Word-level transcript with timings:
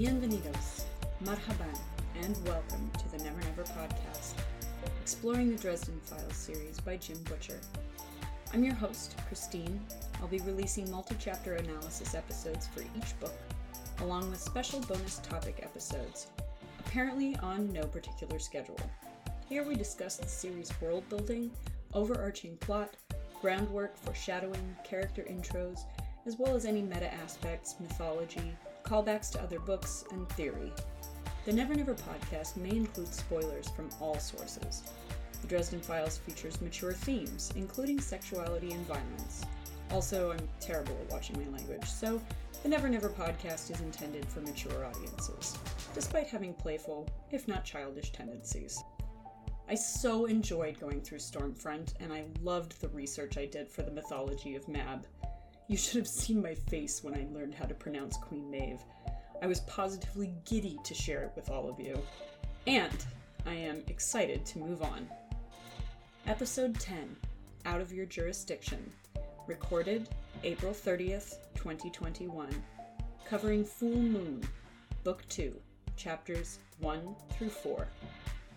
Bienvenidos, 0.00 0.84
marhaban, 1.22 1.78
and 2.22 2.34
welcome 2.48 2.90
to 2.98 3.10
the 3.10 3.22
Never 3.22 3.38
Never 3.42 3.64
podcast, 3.64 4.32
exploring 4.98 5.50
the 5.50 5.60
Dresden 5.60 6.00
Files 6.04 6.34
series 6.34 6.80
by 6.80 6.96
Jim 6.96 7.22
Butcher. 7.24 7.60
I'm 8.54 8.64
your 8.64 8.72
host, 8.72 9.14
Christine. 9.28 9.78
I'll 10.18 10.28
be 10.28 10.38
releasing 10.38 10.90
multi 10.90 11.16
chapter 11.18 11.56
analysis 11.56 12.14
episodes 12.14 12.66
for 12.66 12.80
each 12.80 13.20
book, 13.20 13.34
along 13.98 14.30
with 14.30 14.40
special 14.40 14.80
bonus 14.80 15.18
topic 15.18 15.60
episodes, 15.62 16.28
apparently 16.78 17.36
on 17.42 17.70
no 17.70 17.82
particular 17.82 18.38
schedule. 18.38 18.80
Here 19.50 19.64
we 19.64 19.74
discuss 19.74 20.16
the 20.16 20.26
series' 20.26 20.72
world 20.80 21.06
building, 21.10 21.50
overarching 21.92 22.56
plot, 22.56 22.96
groundwork, 23.42 23.98
foreshadowing, 23.98 24.76
character 24.82 25.26
intros, 25.28 25.80
as 26.24 26.38
well 26.38 26.56
as 26.56 26.64
any 26.64 26.80
meta 26.80 27.12
aspects, 27.12 27.74
mythology, 27.80 28.56
callbacks 28.84 29.30
to 29.32 29.42
other 29.42 29.60
books, 29.60 30.04
and 30.10 30.28
theory. 30.30 30.72
The 31.44 31.52
Never 31.52 31.74
Never 31.74 31.94
podcast 31.94 32.56
may 32.56 32.76
include 32.76 33.12
spoilers 33.14 33.68
from 33.70 33.90
all 34.00 34.18
sources. 34.18 34.82
The 35.40 35.48
Dresden 35.48 35.80
Files 35.80 36.18
features 36.18 36.60
mature 36.60 36.92
themes, 36.92 37.52
including 37.56 38.00
sexuality 38.00 38.72
and 38.72 38.86
violence. 38.86 39.44
Also, 39.90 40.32
I'm 40.32 40.48
terrible 40.60 40.96
at 41.02 41.10
watching 41.10 41.38
my 41.38 41.56
language, 41.56 41.84
so 41.84 42.20
the 42.62 42.68
Never 42.68 42.88
Never 42.88 43.08
podcast 43.08 43.70
is 43.70 43.80
intended 43.80 44.26
for 44.26 44.40
mature 44.40 44.84
audiences, 44.84 45.56
despite 45.94 46.28
having 46.28 46.52
playful, 46.52 47.08
if 47.30 47.48
not 47.48 47.64
childish, 47.64 48.12
tendencies. 48.12 48.82
I 49.68 49.74
so 49.74 50.26
enjoyed 50.26 50.78
going 50.78 51.00
through 51.00 51.18
Stormfront, 51.18 51.94
and 52.00 52.12
I 52.12 52.24
loved 52.42 52.80
the 52.80 52.88
research 52.88 53.38
I 53.38 53.46
did 53.46 53.68
for 53.68 53.82
the 53.82 53.90
mythology 53.90 54.56
of 54.56 54.68
Mab. 54.68 55.06
You 55.70 55.76
should 55.76 55.98
have 55.98 56.08
seen 56.08 56.42
my 56.42 56.52
face 56.52 57.04
when 57.04 57.14
I 57.14 57.28
learned 57.32 57.54
how 57.54 57.64
to 57.64 57.74
pronounce 57.74 58.16
Queen 58.16 58.50
Maeve. 58.50 58.82
I 59.40 59.46
was 59.46 59.60
positively 59.60 60.34
giddy 60.44 60.80
to 60.82 60.94
share 60.94 61.22
it 61.22 61.30
with 61.36 61.48
all 61.48 61.68
of 61.68 61.78
you. 61.78 61.96
And 62.66 63.06
I 63.46 63.54
am 63.54 63.84
excited 63.86 64.44
to 64.46 64.58
move 64.58 64.82
on. 64.82 65.08
Episode 66.26 66.80
10 66.80 67.14
Out 67.66 67.80
of 67.80 67.92
Your 67.92 68.04
Jurisdiction. 68.04 68.90
Recorded 69.46 70.08
April 70.42 70.72
30th, 70.72 71.36
2021. 71.54 72.48
Covering 73.24 73.64
Fool 73.64 73.94
Moon, 73.94 74.42
Book 75.04 75.22
2, 75.28 75.54
Chapters 75.96 76.58
1 76.80 77.14
through 77.30 77.50
4. 77.50 77.86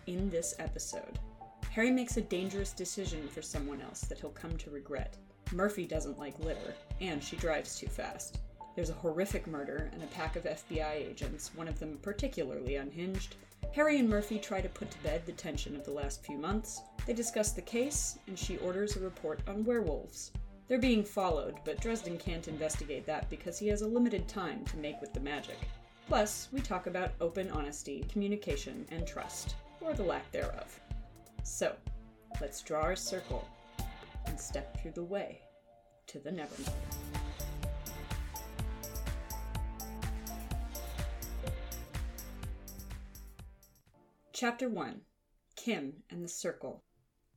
In 0.08 0.30
this 0.30 0.56
episode, 0.58 1.20
Harry 1.70 1.92
makes 1.92 2.16
a 2.16 2.22
dangerous 2.22 2.72
decision 2.72 3.28
for 3.28 3.40
someone 3.40 3.80
else 3.80 4.00
that 4.00 4.18
he'll 4.18 4.30
come 4.30 4.56
to 4.58 4.70
regret. 4.70 5.16
Murphy 5.54 5.86
doesn't 5.86 6.18
like 6.18 6.38
litter, 6.40 6.74
and 7.00 7.22
she 7.22 7.36
drives 7.36 7.78
too 7.78 7.86
fast. 7.86 8.40
There's 8.74 8.90
a 8.90 8.94
horrific 8.94 9.46
murder 9.46 9.88
and 9.92 10.02
a 10.02 10.08
pack 10.08 10.34
of 10.34 10.44
FBI 10.44 10.94
agents, 10.94 11.52
one 11.54 11.68
of 11.68 11.78
them 11.78 11.98
particularly 12.02 12.74
unhinged. 12.76 13.36
Harry 13.72 14.00
and 14.00 14.08
Murphy 14.08 14.38
try 14.38 14.60
to 14.60 14.68
put 14.68 14.90
to 14.90 14.98
bed 15.04 15.22
the 15.24 15.32
tension 15.32 15.76
of 15.76 15.84
the 15.84 15.92
last 15.92 16.24
few 16.24 16.36
months. 16.36 16.82
They 17.06 17.12
discuss 17.12 17.52
the 17.52 17.62
case, 17.62 18.18
and 18.26 18.36
she 18.36 18.56
orders 18.58 18.96
a 18.96 19.00
report 19.00 19.40
on 19.46 19.64
werewolves. 19.64 20.32
They're 20.66 20.78
being 20.78 21.04
followed, 21.04 21.56
but 21.64 21.80
Dresden 21.80 22.18
can't 22.18 22.48
investigate 22.48 23.06
that 23.06 23.30
because 23.30 23.58
he 23.58 23.68
has 23.68 23.82
a 23.82 23.86
limited 23.86 24.26
time 24.26 24.64
to 24.66 24.76
make 24.76 25.00
with 25.00 25.12
the 25.12 25.20
magic. 25.20 25.58
Plus, 26.08 26.48
we 26.52 26.60
talk 26.60 26.86
about 26.86 27.12
open 27.20 27.50
honesty, 27.50 28.04
communication, 28.10 28.86
and 28.90 29.06
trust, 29.06 29.54
or 29.80 29.94
the 29.94 30.02
lack 30.02 30.30
thereof. 30.32 30.80
So, 31.44 31.74
let's 32.40 32.62
draw 32.62 32.80
our 32.80 32.96
circle 32.96 33.46
and 34.34 34.40
step 34.40 34.76
through 34.82 34.90
the 34.90 35.04
way 35.04 35.40
to 36.08 36.18
the 36.18 36.32
Never 36.32 36.50
Never. 36.58 36.72
Chapter 44.32 44.68
1 44.68 45.02
Kim 45.54 46.02
and 46.10 46.24
the 46.24 46.28
Circle. 46.28 46.82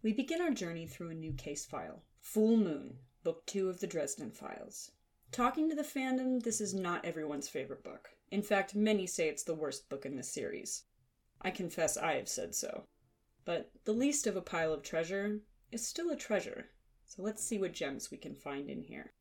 We 0.02 0.12
begin 0.12 0.42
our 0.42 0.50
journey 0.50 0.88
through 0.88 1.12
a 1.12 1.14
new 1.14 1.34
case 1.34 1.68
file 1.68 2.02
Fool 2.20 2.58
Moon, 2.58 2.96
Book 3.24 3.46
2 3.46 3.70
of 3.70 3.80
the 3.80 3.86
Dresden 3.86 4.32
Files. 4.32 4.90
Talking 5.32 5.70
to 5.70 5.76
the 5.76 5.84
fandom, 5.84 6.42
this 6.42 6.60
is 6.60 6.74
not 6.74 7.06
everyone's 7.06 7.48
favorite 7.48 7.84
book. 7.84 8.10
In 8.32 8.42
fact, 8.42 8.74
many 8.74 9.06
say 9.06 9.30
it's 9.30 9.44
the 9.44 9.54
worst 9.54 9.88
book 9.88 10.08
in 10.08 10.16
the 10.16 10.24
series. 10.24 10.86
I 11.44 11.52
confess 11.52 11.96
I 11.96 12.14
have 12.14 12.28
said 12.28 12.56
so. 12.56 12.86
But 13.46 13.70
the 13.86 13.94
least 13.94 14.26
of 14.26 14.36
a 14.36 14.42
pile 14.42 14.74
of 14.74 14.82
treasure 14.82 15.42
is 15.72 15.86
still 15.86 16.10
a 16.10 16.16
treasure, 16.16 16.72
so 17.08 17.24
let's 17.24 17.44
see 17.44 17.58
what 17.58 17.74
gems 17.74 18.12
we 18.12 18.18
can 18.18 18.36
find 18.36 18.70
in 18.70 18.82
here. 18.82 19.14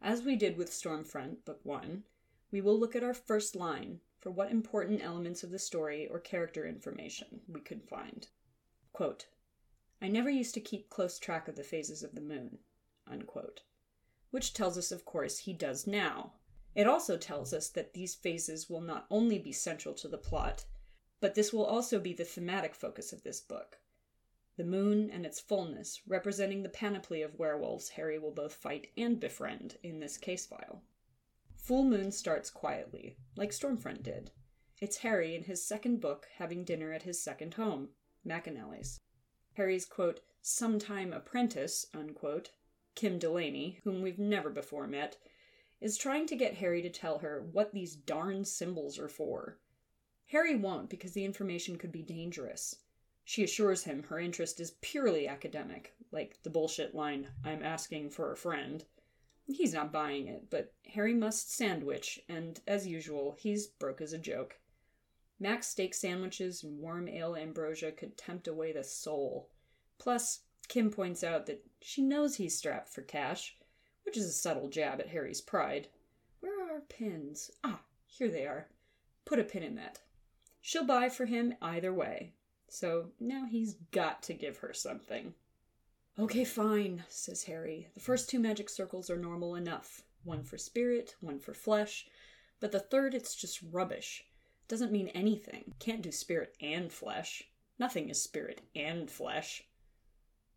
As 0.00 0.22
we 0.22 0.34
did 0.34 0.56
with 0.56 0.70
Stormfront, 0.70 1.44
Book 1.44 1.60
1, 1.62 2.04
we 2.50 2.62
will 2.62 2.78
look 2.78 2.96
at 2.96 3.04
our 3.04 3.12
first 3.12 3.54
line 3.54 4.00
for 4.18 4.30
what 4.30 4.50
important 4.50 5.02
elements 5.04 5.44
of 5.44 5.50
the 5.50 5.58
story 5.58 6.08
or 6.08 6.18
character 6.18 6.66
information 6.66 7.42
we 7.46 7.60
could 7.60 7.84
find. 7.84 8.28
Quote, 8.94 9.26
I 10.00 10.08
never 10.08 10.30
used 10.30 10.54
to 10.54 10.60
keep 10.60 10.88
close 10.88 11.18
track 11.18 11.48
of 11.48 11.56
the 11.56 11.62
phases 11.62 12.02
of 12.02 12.14
the 12.14 12.22
moon, 12.22 12.58
unquote. 13.06 13.60
Which 14.30 14.54
tells 14.54 14.78
us, 14.78 14.90
of 14.90 15.04
course, 15.04 15.40
he 15.40 15.52
does 15.52 15.86
now. 15.86 16.32
It 16.74 16.86
also 16.86 17.18
tells 17.18 17.52
us 17.52 17.68
that 17.68 17.92
these 17.92 18.14
phases 18.14 18.70
will 18.70 18.80
not 18.80 19.06
only 19.10 19.38
be 19.38 19.52
central 19.52 19.94
to 19.96 20.08
the 20.08 20.16
plot, 20.16 20.64
but 21.20 21.34
this 21.34 21.52
will 21.52 21.66
also 21.66 22.00
be 22.00 22.14
the 22.14 22.24
thematic 22.24 22.74
focus 22.74 23.12
of 23.12 23.22
this 23.22 23.40
book. 23.42 23.78
The 24.60 24.66
moon 24.66 25.08
and 25.10 25.24
its 25.24 25.40
fullness, 25.40 26.02
representing 26.06 26.62
the 26.62 26.68
panoply 26.68 27.22
of 27.22 27.38
werewolves 27.38 27.88
Harry 27.88 28.18
will 28.18 28.30
both 28.30 28.52
fight 28.52 28.88
and 28.94 29.18
befriend 29.18 29.78
in 29.82 30.00
this 30.00 30.18
case 30.18 30.44
file. 30.44 30.82
Fool 31.56 31.82
Moon 31.82 32.12
starts 32.12 32.50
quietly, 32.50 33.16
like 33.36 33.52
Stormfront 33.52 34.02
did. 34.02 34.32
It's 34.78 34.98
Harry 34.98 35.34
in 35.34 35.44
his 35.44 35.64
second 35.64 36.02
book 36.02 36.26
having 36.36 36.64
dinner 36.64 36.92
at 36.92 37.04
his 37.04 37.24
second 37.24 37.54
home, 37.54 37.88
McAnally's. 38.26 39.00
Harry's, 39.54 39.86
quote, 39.86 40.20
sometime 40.42 41.14
apprentice, 41.14 41.86
unquote, 41.94 42.50
Kim 42.94 43.18
Delaney, 43.18 43.80
whom 43.84 44.02
we've 44.02 44.18
never 44.18 44.50
before 44.50 44.86
met, 44.86 45.16
is 45.80 45.96
trying 45.96 46.26
to 46.26 46.36
get 46.36 46.56
Harry 46.56 46.82
to 46.82 46.90
tell 46.90 47.20
her 47.20 47.48
what 47.50 47.72
these 47.72 47.96
darn 47.96 48.44
symbols 48.44 48.98
are 48.98 49.08
for. 49.08 49.58
Harry 50.26 50.54
won't 50.54 50.90
because 50.90 51.12
the 51.12 51.24
information 51.24 51.78
could 51.78 51.90
be 51.90 52.02
dangerous. 52.02 52.76
She 53.30 53.44
assures 53.44 53.84
him 53.84 54.02
her 54.02 54.18
interest 54.18 54.58
is 54.58 54.74
purely 54.80 55.28
academic, 55.28 55.94
like 56.10 56.42
the 56.42 56.50
bullshit 56.50 56.96
line, 56.96 57.28
I'm 57.44 57.62
asking 57.62 58.10
for 58.10 58.32
a 58.32 58.36
friend. 58.36 58.84
He's 59.46 59.72
not 59.72 59.92
buying 59.92 60.26
it, 60.26 60.50
but 60.50 60.74
Harry 60.94 61.14
must 61.14 61.54
sandwich, 61.54 62.18
and 62.28 62.60
as 62.66 62.88
usual, 62.88 63.36
he's 63.38 63.68
broke 63.68 64.00
as 64.00 64.12
a 64.12 64.18
joke. 64.18 64.58
Mac's 65.38 65.68
steak 65.68 65.94
sandwiches 65.94 66.64
and 66.64 66.80
warm 66.80 67.06
ale 67.06 67.36
ambrosia 67.36 67.92
could 67.92 68.16
tempt 68.16 68.48
away 68.48 68.72
the 68.72 68.82
soul. 68.82 69.48
Plus, 69.96 70.40
Kim 70.66 70.90
points 70.90 71.22
out 71.22 71.46
that 71.46 71.64
she 71.80 72.02
knows 72.02 72.34
he's 72.34 72.58
strapped 72.58 72.88
for 72.88 73.02
cash, 73.02 73.56
which 74.02 74.16
is 74.16 74.26
a 74.26 74.32
subtle 74.32 74.68
jab 74.68 74.98
at 74.98 75.10
Harry's 75.10 75.40
pride. 75.40 75.86
Where 76.40 76.66
are 76.66 76.72
our 76.72 76.80
pins? 76.80 77.52
Ah, 77.62 77.82
here 78.08 78.28
they 78.28 78.44
are. 78.44 78.66
Put 79.24 79.38
a 79.38 79.44
pin 79.44 79.62
in 79.62 79.76
that. 79.76 80.00
She'll 80.60 80.84
buy 80.84 81.08
for 81.08 81.26
him 81.26 81.54
either 81.62 81.94
way, 81.94 82.34
so 82.70 83.10
now 83.18 83.46
he's 83.46 83.74
got 83.90 84.22
to 84.24 84.34
give 84.34 84.58
her 84.58 84.72
something. 84.72 85.34
Okay, 86.18 86.44
fine, 86.44 87.04
says 87.08 87.44
Harry. 87.44 87.88
The 87.94 88.00
first 88.00 88.28
two 88.28 88.38
magic 88.38 88.68
circles 88.68 89.10
are 89.10 89.16
normal 89.16 89.54
enough. 89.54 90.02
One 90.24 90.42
for 90.42 90.58
spirit, 90.58 91.14
one 91.20 91.38
for 91.38 91.54
flesh. 91.54 92.06
But 92.60 92.72
the 92.72 92.80
third, 92.80 93.14
it's 93.14 93.34
just 93.34 93.60
rubbish. 93.70 94.24
Doesn't 94.68 94.92
mean 94.92 95.08
anything. 95.08 95.74
Can't 95.78 96.02
do 96.02 96.12
spirit 96.12 96.56
and 96.60 96.92
flesh. 96.92 97.44
Nothing 97.78 98.08
is 98.10 98.22
spirit 98.22 98.60
and 98.76 99.10
flesh. 99.10 99.64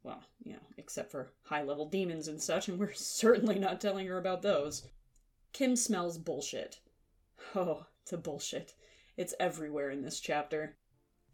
Well, 0.03 0.21
you 0.43 0.53
know, 0.53 0.59
except 0.77 1.11
for 1.11 1.31
high 1.43 1.63
level 1.63 1.87
demons 1.87 2.27
and 2.27 2.41
such, 2.41 2.67
and 2.67 2.77
we're 2.77 2.93
certainly 2.95 3.57
not 3.57 3.79
telling 3.81 4.05
her 4.07 4.17
about 4.17 4.41
those. 4.41 4.87
Kim 5.53 5.75
smells 5.75 6.17
bullshit. 6.17 6.79
Oh, 7.55 7.85
the 8.09 8.17
bullshit. 8.17 8.73
It's 9.15 9.33
everywhere 9.39 9.89
in 9.89 10.01
this 10.01 10.19
chapter. 10.19 10.75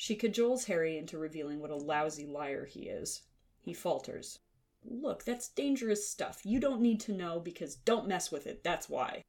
She 0.01 0.16
cajoles 0.16 0.68
Harry 0.68 0.98
into 0.98 1.18
revealing 1.18 1.60
what 1.60 1.72
a 1.72 1.75
lousy 1.75 2.25
liar 2.25 2.63
he 2.63 2.88
is. 2.88 3.24
He 3.60 3.74
falters. 3.74 4.40
Look, 4.81 5.25
that's 5.25 5.50
dangerous 5.50 6.07
stuff. 6.07 6.46
You 6.46 6.62
don't 6.62 6.80
need 6.80 7.01
to 7.01 7.12
know 7.12 7.42
because 7.42 7.75
don't 7.75 8.07
mess 8.07 8.31
with 8.31 8.48
it, 8.48 8.63
that's 8.63 8.88
why. 8.88 9.24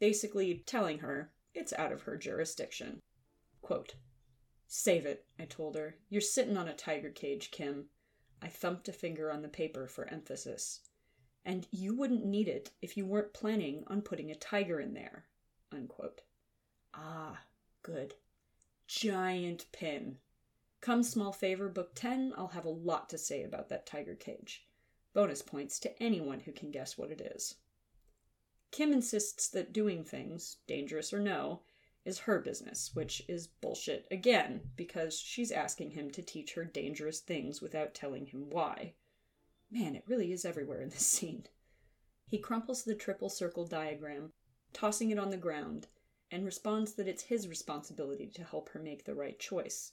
Basically, 0.00 0.64
telling 0.66 0.98
her 0.98 1.30
it's 1.54 1.72
out 1.72 1.92
of 1.92 2.02
her 2.02 2.16
jurisdiction. 2.16 2.98
Quote, 3.62 3.94
Save 4.66 5.06
it, 5.06 5.24
I 5.38 5.44
told 5.44 5.76
her. 5.76 5.98
You're 6.08 6.20
sitting 6.20 6.56
on 6.56 6.66
a 6.66 6.74
tiger 6.74 7.10
cage, 7.10 7.52
Kim. 7.52 7.84
I 8.42 8.48
thumped 8.48 8.88
a 8.88 8.92
finger 8.92 9.30
on 9.30 9.42
the 9.42 9.48
paper 9.48 9.86
for 9.86 10.08
emphasis. 10.08 10.80
And 11.44 11.68
you 11.70 11.94
wouldn't 11.94 12.26
need 12.26 12.48
it 12.48 12.72
if 12.82 12.96
you 12.96 13.06
weren't 13.06 13.34
planning 13.34 13.84
on 13.86 14.02
putting 14.02 14.32
a 14.32 14.34
tiger 14.34 14.80
in 14.80 14.94
there. 14.94 15.26
Unquote. 15.70 16.22
Ah, 16.92 17.38
good 17.84 18.14
giant 18.88 19.66
pin. 19.70 20.16
Come 20.80 21.02
Small 21.02 21.32
Favor 21.32 21.68
Book 21.68 21.94
10, 21.94 22.32
I'll 22.36 22.48
have 22.48 22.64
a 22.64 22.70
lot 22.70 23.10
to 23.10 23.18
say 23.18 23.42
about 23.42 23.68
that 23.68 23.86
tiger 23.86 24.14
cage. 24.14 24.66
Bonus 25.12 25.42
points 25.42 25.78
to 25.80 26.02
anyone 26.02 26.40
who 26.40 26.52
can 26.52 26.70
guess 26.70 26.96
what 26.96 27.10
it 27.10 27.20
is. 27.20 27.56
Kim 28.70 28.92
insists 28.92 29.48
that 29.48 29.72
doing 29.72 30.04
things, 30.04 30.56
dangerous 30.66 31.12
or 31.12 31.20
no, 31.20 31.60
is 32.04 32.20
her 32.20 32.40
business, 32.40 32.94
which 32.94 33.22
is 33.28 33.46
bullshit 33.46 34.06
again, 34.10 34.60
because 34.76 35.18
she's 35.18 35.52
asking 35.52 35.90
him 35.90 36.10
to 36.10 36.22
teach 36.22 36.54
her 36.54 36.64
dangerous 36.64 37.20
things 37.20 37.60
without 37.60 37.94
telling 37.94 38.26
him 38.26 38.48
why. 38.48 38.94
Man, 39.70 39.94
it 39.94 40.04
really 40.06 40.32
is 40.32 40.46
everywhere 40.46 40.80
in 40.80 40.88
this 40.88 41.06
scene. 41.06 41.44
He 42.26 42.38
crumples 42.38 42.84
the 42.84 42.94
triple 42.94 43.28
circle 43.28 43.66
diagram, 43.66 44.32
tossing 44.72 45.10
it 45.10 45.18
on 45.18 45.30
the 45.30 45.36
ground, 45.36 45.88
and 46.30 46.44
responds 46.44 46.94
that 46.94 47.08
it's 47.08 47.24
his 47.24 47.48
responsibility 47.48 48.26
to 48.28 48.44
help 48.44 48.68
her 48.70 48.80
make 48.80 49.04
the 49.04 49.14
right 49.14 49.38
choice. 49.38 49.92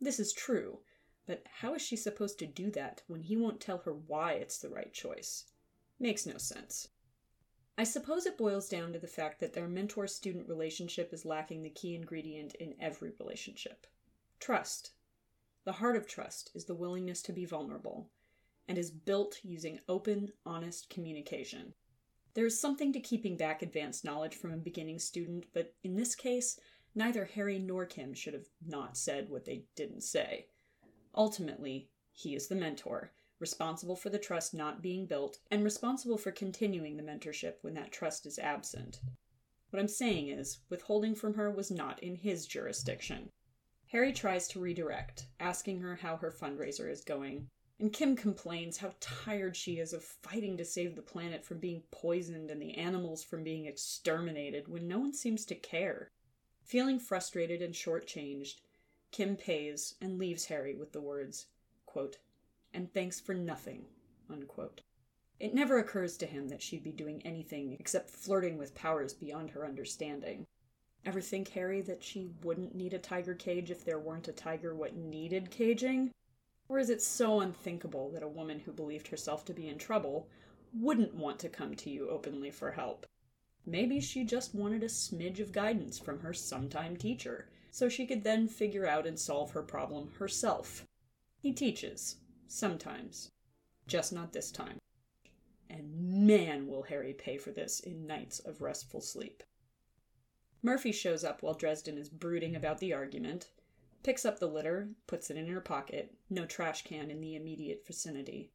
This 0.00 0.20
is 0.20 0.32
true, 0.32 0.80
but 1.26 1.44
how 1.60 1.74
is 1.74 1.82
she 1.82 1.96
supposed 1.96 2.38
to 2.40 2.46
do 2.46 2.70
that 2.72 3.02
when 3.06 3.22
he 3.22 3.36
won't 3.36 3.60
tell 3.60 3.78
her 3.78 3.92
why 3.92 4.32
it's 4.32 4.58
the 4.58 4.68
right 4.68 4.92
choice? 4.92 5.44
Makes 5.98 6.26
no 6.26 6.36
sense. 6.36 6.88
I 7.78 7.84
suppose 7.84 8.26
it 8.26 8.36
boils 8.36 8.68
down 8.68 8.92
to 8.92 8.98
the 8.98 9.06
fact 9.06 9.40
that 9.40 9.54
their 9.54 9.68
mentor 9.68 10.06
student 10.06 10.48
relationship 10.48 11.12
is 11.12 11.24
lacking 11.24 11.62
the 11.62 11.70
key 11.70 11.94
ingredient 11.94 12.54
in 12.56 12.74
every 12.80 13.12
relationship 13.18 13.86
trust. 14.40 14.90
The 15.64 15.72
heart 15.72 15.94
of 15.94 16.08
trust 16.08 16.50
is 16.54 16.64
the 16.64 16.74
willingness 16.74 17.22
to 17.22 17.32
be 17.32 17.44
vulnerable 17.44 18.10
and 18.66 18.76
is 18.76 18.90
built 18.90 19.38
using 19.44 19.78
open, 19.88 20.32
honest 20.44 20.90
communication. 20.90 21.74
There 22.34 22.46
is 22.46 22.58
something 22.58 22.92
to 22.94 23.00
keeping 23.00 23.36
back 23.36 23.60
advanced 23.62 24.04
knowledge 24.04 24.34
from 24.34 24.52
a 24.52 24.56
beginning 24.56 24.98
student, 24.98 25.44
but 25.52 25.74
in 25.84 25.96
this 25.96 26.14
case, 26.14 26.58
neither 26.94 27.26
Harry 27.26 27.58
nor 27.58 27.84
Kim 27.84 28.14
should 28.14 28.34
have 28.34 28.48
not 28.66 28.96
said 28.96 29.28
what 29.28 29.44
they 29.44 29.64
didn't 29.76 30.02
say. 30.02 30.46
Ultimately, 31.14 31.90
he 32.12 32.34
is 32.34 32.48
the 32.48 32.54
mentor, 32.54 33.12
responsible 33.38 33.96
for 33.96 34.08
the 34.08 34.18
trust 34.18 34.54
not 34.54 34.82
being 34.82 35.04
built, 35.06 35.38
and 35.50 35.62
responsible 35.62 36.16
for 36.16 36.30
continuing 36.30 36.96
the 36.96 37.02
mentorship 37.02 37.54
when 37.60 37.74
that 37.74 37.92
trust 37.92 38.24
is 38.24 38.38
absent. 38.38 39.00
What 39.70 39.80
I'm 39.80 39.88
saying 39.88 40.28
is, 40.28 40.58
withholding 40.70 41.14
from 41.14 41.34
her 41.34 41.50
was 41.50 41.70
not 41.70 42.02
in 42.02 42.14
his 42.14 42.46
jurisdiction. 42.46 43.30
Harry 43.86 44.12
tries 44.12 44.48
to 44.48 44.60
redirect, 44.60 45.26
asking 45.38 45.80
her 45.80 45.96
how 45.96 46.16
her 46.16 46.30
fundraiser 46.30 46.90
is 46.90 47.04
going, 47.04 47.48
and 47.82 47.92
Kim 47.92 48.14
complains 48.14 48.76
how 48.76 48.92
tired 49.00 49.56
she 49.56 49.80
is 49.80 49.92
of 49.92 50.04
fighting 50.04 50.56
to 50.56 50.64
save 50.64 50.94
the 50.94 51.02
planet 51.02 51.44
from 51.44 51.58
being 51.58 51.82
poisoned 51.90 52.48
and 52.48 52.62
the 52.62 52.78
animals 52.78 53.24
from 53.24 53.42
being 53.42 53.66
exterminated 53.66 54.68
when 54.68 54.86
no 54.86 55.00
one 55.00 55.12
seems 55.12 55.44
to 55.44 55.56
care. 55.56 56.08
Feeling 56.62 57.00
frustrated 57.00 57.60
and 57.60 57.74
shortchanged, 57.74 58.60
Kim 59.10 59.34
pays 59.34 59.96
and 60.00 60.16
leaves 60.16 60.44
Harry 60.44 60.76
with 60.76 60.92
the 60.92 61.00
words, 61.00 61.46
quote, 61.84 62.18
and 62.72 62.94
thanks 62.94 63.18
for 63.18 63.34
nothing. 63.34 63.86
Unquote. 64.30 64.82
It 65.40 65.52
never 65.52 65.78
occurs 65.78 66.16
to 66.18 66.26
him 66.26 66.50
that 66.50 66.62
she'd 66.62 66.84
be 66.84 66.92
doing 66.92 67.20
anything 67.24 67.76
except 67.80 68.10
flirting 68.10 68.58
with 68.58 68.76
powers 68.76 69.12
beyond 69.12 69.50
her 69.50 69.66
understanding. 69.66 70.46
Ever 71.04 71.20
think, 71.20 71.48
Harry, 71.48 71.80
that 71.80 72.04
she 72.04 72.30
wouldn't 72.44 72.76
need 72.76 72.94
a 72.94 73.00
tiger 73.00 73.34
cage 73.34 73.72
if 73.72 73.84
there 73.84 73.98
weren't 73.98 74.28
a 74.28 74.32
tiger 74.32 74.72
what 74.72 74.94
needed 74.94 75.50
caging? 75.50 76.12
Or 76.72 76.78
is 76.78 76.88
it 76.88 77.02
so 77.02 77.40
unthinkable 77.40 78.08
that 78.12 78.22
a 78.22 78.28
woman 78.28 78.60
who 78.60 78.72
believed 78.72 79.08
herself 79.08 79.44
to 79.44 79.52
be 79.52 79.68
in 79.68 79.76
trouble 79.76 80.26
wouldn't 80.72 81.14
want 81.14 81.38
to 81.40 81.50
come 81.50 81.74
to 81.74 81.90
you 81.90 82.08
openly 82.08 82.50
for 82.50 82.70
help? 82.70 83.04
Maybe 83.66 84.00
she 84.00 84.24
just 84.24 84.54
wanted 84.54 84.82
a 84.82 84.86
smidge 84.86 85.38
of 85.38 85.52
guidance 85.52 85.98
from 85.98 86.20
her 86.20 86.32
sometime 86.32 86.96
teacher, 86.96 87.50
so 87.70 87.90
she 87.90 88.06
could 88.06 88.24
then 88.24 88.48
figure 88.48 88.86
out 88.86 89.06
and 89.06 89.18
solve 89.18 89.50
her 89.50 89.62
problem 89.62 90.12
herself. 90.18 90.86
He 91.42 91.52
teaches, 91.52 92.16
Sometimes. 92.48 93.28
Just 93.86 94.10
not 94.10 94.32
this 94.32 94.50
time. 94.50 94.78
And 95.68 96.26
man, 96.26 96.68
will 96.68 96.84
Harry 96.84 97.12
pay 97.12 97.36
for 97.36 97.50
this 97.50 97.80
in 97.80 98.06
nights 98.06 98.38
of 98.38 98.62
restful 98.62 99.02
sleep. 99.02 99.42
Murphy 100.62 100.92
shows 100.92 101.22
up 101.22 101.42
while 101.42 101.52
Dresden 101.52 101.98
is 101.98 102.08
brooding 102.08 102.56
about 102.56 102.78
the 102.78 102.94
argument, 102.94 103.50
picks 104.02 104.24
up 104.24 104.38
the 104.38 104.46
litter, 104.46 104.90
puts 105.06 105.30
it 105.30 105.36
in 105.36 105.46
her 105.48 105.60
pocket, 105.60 106.14
no 106.28 106.44
trash 106.44 106.82
can 106.84 107.10
in 107.10 107.20
the 107.20 107.36
immediate 107.36 107.84
vicinity. 107.86 108.50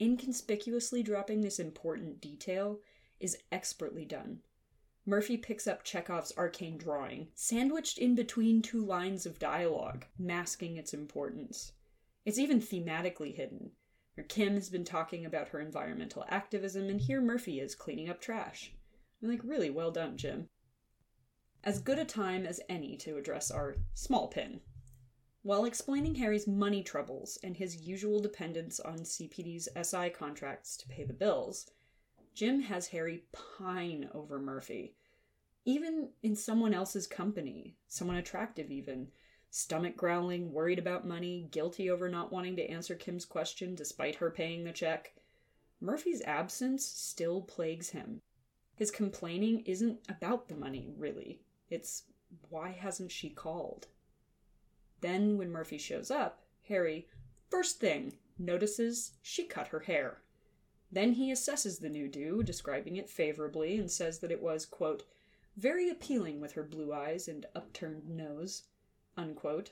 Inconspicuously 0.00 1.02
dropping 1.02 1.40
this 1.40 1.58
important 1.58 2.20
detail 2.20 2.80
is 3.20 3.38
expertly 3.50 4.04
done. 4.04 4.40
Murphy 5.04 5.36
picks 5.36 5.66
up 5.66 5.82
Chekhov's 5.82 6.32
arcane 6.36 6.78
drawing, 6.78 7.28
sandwiched 7.34 7.98
in 7.98 8.14
between 8.14 8.62
two 8.62 8.84
lines 8.84 9.26
of 9.26 9.38
dialogue, 9.38 10.06
masking 10.18 10.76
its 10.76 10.94
importance. 10.94 11.72
It's 12.24 12.38
even 12.38 12.60
thematically 12.60 13.34
hidden. 13.34 13.72
Kim 14.28 14.54
has 14.54 14.68
been 14.68 14.84
talking 14.84 15.24
about 15.24 15.48
her 15.48 15.60
environmental 15.60 16.24
activism, 16.28 16.88
and 16.88 17.00
here 17.00 17.20
Murphy 17.20 17.58
is 17.58 17.74
cleaning 17.74 18.08
up 18.08 18.20
trash. 18.20 18.72
I'm 19.22 19.30
like, 19.30 19.40
really 19.42 19.70
well 19.70 19.90
done, 19.90 20.16
Jim. 20.16 20.48
As 21.64 21.78
good 21.78 22.00
a 22.00 22.04
time 22.04 22.44
as 22.44 22.60
any 22.68 22.96
to 22.98 23.16
address 23.16 23.48
our 23.48 23.76
small 23.94 24.26
pin. 24.26 24.60
While 25.42 25.64
explaining 25.64 26.16
Harry's 26.16 26.48
money 26.48 26.82
troubles 26.82 27.38
and 27.44 27.56
his 27.56 27.86
usual 27.86 28.18
dependence 28.18 28.80
on 28.80 28.98
CPD's 28.98 29.68
SI 29.80 30.10
contracts 30.10 30.76
to 30.78 30.88
pay 30.88 31.04
the 31.04 31.12
bills, 31.12 31.70
Jim 32.34 32.62
has 32.62 32.88
Harry 32.88 33.26
pine 33.30 34.10
over 34.12 34.40
Murphy. 34.40 34.96
Even 35.64 36.08
in 36.24 36.34
someone 36.34 36.74
else's 36.74 37.06
company, 37.06 37.76
someone 37.86 38.16
attractive 38.16 38.72
even, 38.72 39.12
stomach 39.50 39.96
growling, 39.96 40.52
worried 40.52 40.80
about 40.80 41.06
money, 41.06 41.46
guilty 41.52 41.88
over 41.88 42.08
not 42.08 42.32
wanting 42.32 42.56
to 42.56 42.68
answer 42.68 42.96
Kim's 42.96 43.24
question 43.24 43.76
despite 43.76 44.16
her 44.16 44.32
paying 44.32 44.64
the 44.64 44.72
check. 44.72 45.14
Murphy's 45.80 46.22
absence 46.22 46.84
still 46.84 47.40
plagues 47.40 47.90
him. 47.90 48.20
His 48.74 48.90
complaining 48.90 49.60
isn't 49.60 50.00
about 50.08 50.48
the 50.48 50.56
money, 50.56 50.92
really. 50.96 51.40
It's 51.72 52.02
why 52.50 52.72
hasn't 52.72 53.10
she 53.10 53.30
called? 53.30 53.86
Then, 55.00 55.38
when 55.38 55.50
Murphy 55.50 55.78
shows 55.78 56.10
up, 56.10 56.42
Harry, 56.68 57.08
first 57.48 57.80
thing, 57.80 58.18
notices 58.38 59.12
she 59.22 59.44
cut 59.44 59.68
her 59.68 59.80
hair. 59.80 60.18
Then 60.90 61.14
he 61.14 61.32
assesses 61.32 61.80
the 61.80 61.88
new 61.88 62.08
do, 62.08 62.42
describing 62.42 62.96
it 62.96 63.08
favorably, 63.08 63.78
and 63.78 63.90
says 63.90 64.18
that 64.18 64.30
it 64.30 64.42
was, 64.42 64.66
quote, 64.66 65.04
very 65.56 65.88
appealing 65.88 66.42
with 66.42 66.52
her 66.52 66.62
blue 66.62 66.92
eyes 66.92 67.26
and 67.26 67.46
upturned 67.54 68.06
nose. 68.06 68.64
Unquote. 69.16 69.70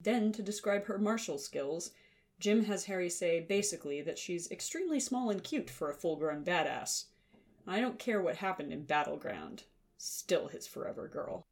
Then, 0.00 0.30
to 0.30 0.44
describe 0.44 0.86
her 0.86 0.98
martial 0.98 1.36
skills, 1.36 1.90
Jim 2.38 2.66
has 2.66 2.84
Harry 2.84 3.10
say 3.10 3.40
basically 3.40 4.02
that 4.02 4.18
she's 4.18 4.52
extremely 4.52 5.00
small 5.00 5.30
and 5.30 5.42
cute 5.42 5.68
for 5.68 5.90
a 5.90 5.94
full 5.94 6.14
grown 6.14 6.44
badass. 6.44 7.06
I 7.66 7.80
don't 7.80 7.98
care 7.98 8.22
what 8.22 8.36
happened 8.36 8.72
in 8.72 8.84
Battleground. 8.84 9.64
Still 10.02 10.48
his 10.48 10.66
forever 10.66 11.08
girl. 11.08 11.46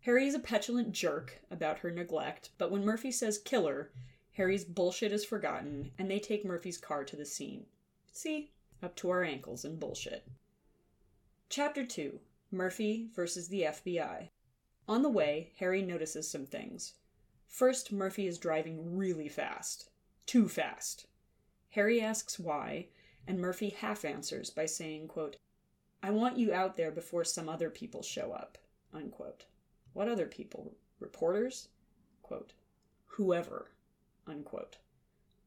Harry 0.00 0.26
is 0.26 0.34
a 0.34 0.38
petulant 0.38 0.92
jerk 0.92 1.42
about 1.50 1.80
her 1.80 1.90
neglect, 1.90 2.48
but 2.56 2.70
when 2.70 2.86
Murphy 2.86 3.12
says 3.12 3.36
killer, 3.36 3.92
Harry's 4.32 4.64
bullshit 4.64 5.12
is 5.12 5.26
forgotten, 5.26 5.92
and 5.98 6.10
they 6.10 6.18
take 6.18 6.42
Murphy's 6.42 6.78
car 6.78 7.04
to 7.04 7.16
the 7.16 7.26
scene. 7.26 7.66
See? 8.10 8.54
Up 8.82 8.96
to 8.96 9.10
our 9.10 9.22
ankles 9.22 9.62
in 9.62 9.78
bullshit. 9.78 10.26
Chapter 11.50 11.84
2 11.84 12.18
Murphy 12.50 13.10
versus 13.14 13.48
the 13.48 13.64
FBI. 13.64 14.30
On 14.88 15.02
the 15.02 15.10
way, 15.10 15.52
Harry 15.58 15.82
notices 15.82 16.30
some 16.30 16.46
things. 16.46 16.94
First, 17.46 17.92
Murphy 17.92 18.26
is 18.26 18.38
driving 18.38 18.96
really 18.96 19.28
fast. 19.28 19.90
Too 20.24 20.48
fast. 20.48 21.08
Harry 21.72 22.00
asks 22.00 22.38
why, 22.38 22.88
and 23.26 23.38
Murphy 23.38 23.68
half 23.68 24.06
answers 24.06 24.48
by 24.48 24.64
saying, 24.64 25.08
quote, 25.08 25.36
I 26.04 26.10
want 26.10 26.36
you 26.36 26.52
out 26.52 26.76
there 26.76 26.90
before 26.90 27.24
some 27.24 27.48
other 27.48 27.70
people 27.70 28.02
show 28.02 28.30
up. 28.32 28.58
Unquote. 28.92 29.46
What 29.94 30.06
other 30.06 30.26
people? 30.26 30.74
Reporters? 31.00 31.68
Quote, 32.20 32.52
whoever. 33.06 33.70
Unquote. 34.26 34.76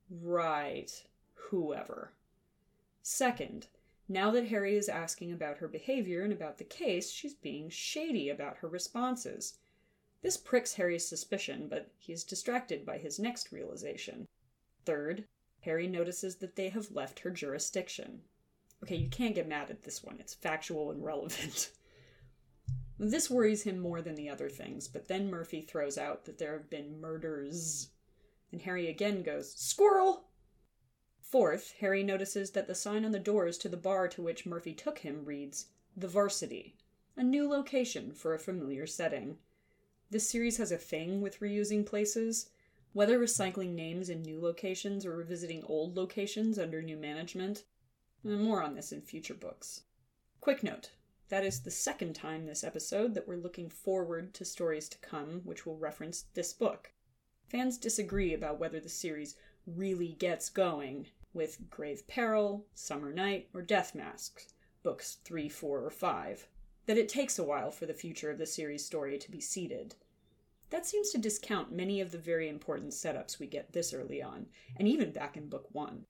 Right. 0.09 0.91
Whoever. 1.35 2.13
Second, 3.03 3.67
now 4.09 4.31
that 4.31 4.47
Harry 4.47 4.75
is 4.75 4.89
asking 4.89 5.31
about 5.31 5.59
her 5.59 5.67
behavior 5.67 6.23
and 6.23 6.33
about 6.33 6.57
the 6.57 6.63
case, 6.63 7.11
she's 7.11 7.35
being 7.35 7.69
shady 7.69 8.29
about 8.29 8.57
her 8.57 8.67
responses. 8.67 9.59
This 10.23 10.37
pricks 10.37 10.73
Harry's 10.73 11.07
suspicion, 11.07 11.67
but 11.69 11.91
he 11.99 12.13
is 12.13 12.23
distracted 12.23 12.83
by 12.83 12.97
his 12.97 13.19
next 13.19 13.51
realization. 13.51 14.27
Third, 14.85 15.25
Harry 15.59 15.85
notices 15.85 16.37
that 16.37 16.55
they 16.55 16.69
have 16.69 16.89
left 16.89 17.19
her 17.19 17.29
jurisdiction. 17.29 18.23
Okay, 18.83 18.95
you 18.95 19.09
can't 19.09 19.35
get 19.35 19.47
mad 19.47 19.69
at 19.69 19.83
this 19.83 20.03
one, 20.03 20.17
it's 20.19 20.33
factual 20.33 20.91
and 20.91 21.03
relevant. 21.03 21.71
this 22.99 23.29
worries 23.29 23.63
him 23.63 23.79
more 23.79 24.01
than 24.01 24.15
the 24.15 24.29
other 24.29 24.49
things, 24.49 24.87
but 24.87 25.07
then 25.07 25.29
Murphy 25.29 25.61
throws 25.61 25.97
out 25.97 26.25
that 26.25 26.37
there 26.37 26.53
have 26.53 26.69
been 26.69 27.01
murders. 27.01 27.89
And 28.51 28.61
Harry 28.61 28.87
again 28.87 29.23
goes, 29.23 29.53
Squirrel! 29.53 30.25
Fourth, 31.19 31.73
Harry 31.79 32.03
notices 32.03 32.51
that 32.51 32.67
the 32.67 32.75
sign 32.75 33.03
on 33.03 33.11
the 33.11 33.19
doors 33.19 33.57
to 33.57 33.67
the 33.67 33.75
bar 33.75 34.07
to 34.07 34.21
which 34.21 34.45
Murphy 34.45 34.73
took 34.73 34.99
him 34.99 35.25
reads, 35.25 35.67
The 35.97 36.07
Varsity, 36.07 36.77
a 37.17 37.23
new 37.23 37.49
location 37.49 38.13
for 38.13 38.33
a 38.33 38.39
familiar 38.39 38.87
setting. 38.87 39.37
This 40.09 40.29
series 40.29 40.55
has 40.57 40.71
a 40.71 40.77
thing 40.77 41.19
with 41.19 41.41
reusing 41.41 41.85
places. 41.85 42.49
Whether 42.93 43.19
recycling 43.19 43.75
names 43.75 44.09
in 44.09 44.21
new 44.21 44.39
locations 44.39 45.05
or 45.05 45.17
revisiting 45.17 45.63
old 45.65 45.97
locations 45.97 46.57
under 46.57 46.81
new 46.81 46.95
management. 46.95 47.65
More 48.23 48.63
on 48.63 48.75
this 48.75 48.91
in 48.91 49.01
future 49.01 49.35
books. 49.35 49.83
Quick 50.41 50.63
note 50.63 50.91
That 51.29 51.45
is 51.45 51.59
the 51.59 51.71
second 51.71 52.13
time 52.13 52.45
this 52.45 52.63
episode 52.63 53.13
that 53.13 53.27
we're 53.27 53.37
looking 53.37 53.69
forward 53.69 54.33
to 54.33 54.43
stories 54.43 54.89
to 54.89 54.97
come, 54.97 55.41
which 55.43 55.65
will 55.65 55.77
reference 55.77 56.23
this 56.33 56.51
book. 56.51 56.91
Fans 57.47 57.77
disagree 57.77 58.33
about 58.33 58.59
whether 58.59 58.79
the 58.79 58.89
series 58.89 59.35
really 59.65 60.13
gets 60.13 60.49
going 60.49 61.07
with 61.33 61.69
Grave 61.69 62.07
Peril, 62.07 62.65
Summer 62.73 63.13
Knight, 63.13 63.49
or 63.53 63.61
Death 63.61 63.93
Masks, 63.93 64.53
books 64.81 65.19
3, 65.23 65.47
4, 65.47 65.85
or 65.85 65.91
5, 65.91 66.47
that 66.87 66.97
it 66.97 67.09
takes 67.09 67.37
a 67.37 67.43
while 67.43 67.69
for 67.69 67.85
the 67.85 67.93
future 67.93 68.31
of 68.31 68.39
the 68.39 68.45
series 68.45 68.83
story 68.83 69.17
to 69.19 69.31
be 69.31 69.39
seeded. 69.39 69.95
That 70.71 70.85
seems 70.85 71.11
to 71.11 71.17
discount 71.17 71.71
many 71.71 72.01
of 72.01 72.11
the 72.11 72.17
very 72.17 72.49
important 72.49 72.93
setups 72.93 73.39
we 73.39 73.47
get 73.47 73.73
this 73.73 73.93
early 73.93 74.21
on, 74.21 74.47
and 74.75 74.87
even 74.87 75.11
back 75.11 75.37
in 75.37 75.47
book 75.47 75.67
1. 75.71 76.05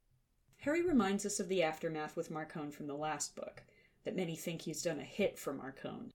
Harry 0.62 0.82
reminds 0.82 1.26
us 1.26 1.40
of 1.40 1.48
the 1.48 1.64
aftermath 1.64 2.16
with 2.16 2.32
Marcone 2.32 2.72
from 2.74 2.88
the 2.88 2.96
last 2.96 3.36
book, 3.36 3.64
that 4.04 4.16
many 4.16 4.36
think 4.36 4.62
he's 4.62 4.82
done 4.82 5.00
a 5.00 5.04
hit 5.04 5.38
for 5.38 5.54
Marcone. 5.54 6.12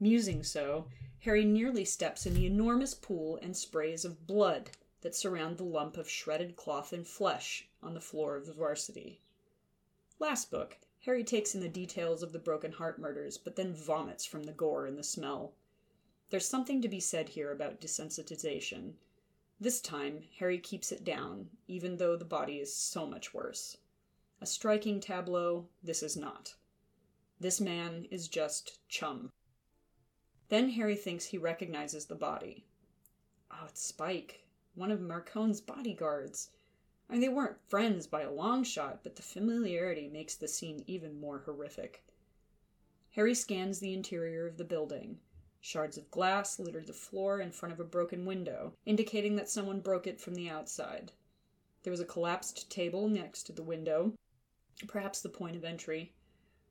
Musing 0.00 0.42
so, 0.42 0.88
Harry 1.20 1.44
nearly 1.44 1.84
steps 1.84 2.26
in 2.26 2.34
the 2.34 2.46
enormous 2.46 2.94
pool 2.94 3.38
and 3.42 3.56
sprays 3.56 4.04
of 4.04 4.26
blood 4.26 4.70
that 5.02 5.14
surround 5.14 5.58
the 5.58 5.64
lump 5.64 5.96
of 5.96 6.08
shredded 6.08 6.56
cloth 6.56 6.92
and 6.92 7.06
flesh 7.06 7.68
on 7.82 7.94
the 7.94 8.00
floor 8.00 8.36
of 8.36 8.46
the 8.46 8.52
varsity. 8.52 9.20
Last 10.18 10.50
book, 10.50 10.78
Harry 11.04 11.22
takes 11.22 11.54
in 11.54 11.60
the 11.60 11.68
details 11.68 12.22
of 12.22 12.32
the 12.32 12.38
Broken 12.38 12.72
Heart 12.72 12.98
murders, 12.98 13.36
but 13.36 13.56
then 13.56 13.74
vomits 13.74 14.24
from 14.24 14.44
the 14.44 14.52
gore 14.52 14.86
and 14.86 14.98
the 14.98 15.04
smell. 15.04 15.52
There's 16.30 16.48
something 16.48 16.80
to 16.80 16.88
be 16.88 17.00
said 17.00 17.28
here 17.28 17.52
about 17.52 17.80
desensitization. 17.80 18.94
This 19.60 19.80
time, 19.80 20.24
Harry 20.38 20.58
keeps 20.58 20.90
it 20.90 21.04
down, 21.04 21.48
even 21.68 21.96
though 21.96 22.16
the 22.16 22.24
body 22.24 22.58
is 22.58 22.74
so 22.74 23.06
much 23.06 23.32
worse. 23.32 23.76
A 24.40 24.46
striking 24.46 25.00
tableau, 25.00 25.68
this 25.82 26.02
is 26.02 26.16
not. 26.16 26.54
This 27.40 27.60
man 27.60 28.06
is 28.10 28.28
just 28.28 28.78
chum. 28.88 29.30
Then 30.48 30.70
Harry 30.70 30.96
thinks 30.96 31.26
he 31.26 31.38
recognizes 31.38 32.06
the 32.06 32.14
body. 32.14 32.66
Oh, 33.50 33.66
it's 33.68 33.82
Spike, 33.82 34.44
one 34.74 34.90
of 34.90 35.00
Marcone's 35.00 35.60
bodyguards. 35.60 36.50
I 37.08 37.12
mean, 37.12 37.20
they 37.20 37.28
weren't 37.28 37.68
friends 37.68 38.06
by 38.06 38.22
a 38.22 38.32
long 38.32 38.64
shot, 38.64 39.00
but 39.02 39.16
the 39.16 39.22
familiarity 39.22 40.08
makes 40.08 40.34
the 40.34 40.48
scene 40.48 40.84
even 40.86 41.20
more 41.20 41.40
horrific. 41.40 42.02
Harry 43.10 43.34
scans 43.34 43.78
the 43.78 43.94
interior 43.94 44.46
of 44.46 44.56
the 44.56 44.64
building. 44.64 45.20
Shards 45.66 45.96
of 45.96 46.10
glass 46.10 46.58
littered 46.58 46.86
the 46.86 46.92
floor 46.92 47.40
in 47.40 47.50
front 47.50 47.72
of 47.72 47.80
a 47.80 47.84
broken 47.84 48.26
window, 48.26 48.74
indicating 48.84 49.36
that 49.36 49.48
someone 49.48 49.80
broke 49.80 50.06
it 50.06 50.20
from 50.20 50.34
the 50.34 50.50
outside. 50.50 51.12
There 51.82 51.90
was 51.90 52.00
a 52.00 52.04
collapsed 52.04 52.70
table 52.70 53.08
next 53.08 53.44
to 53.44 53.52
the 53.52 53.62
window, 53.62 54.12
perhaps 54.86 55.22
the 55.22 55.30
point 55.30 55.56
of 55.56 55.64
entry. 55.64 56.12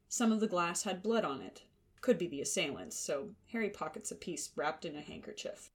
Some 0.08 0.32
of 0.32 0.40
the 0.40 0.48
glass 0.48 0.84
had 0.84 1.02
blood 1.02 1.26
on 1.26 1.42
it. 1.42 1.64
Could 2.02 2.20
be 2.20 2.28
the 2.28 2.42
assailants, 2.42 2.96
so 2.96 3.32
Harry 3.52 3.72
pockets 3.72 4.12
a 4.12 4.16
piece 4.16 4.52
wrapped 4.56 4.86
in 4.86 4.96
a 4.96 5.02
handkerchief. 5.02 5.72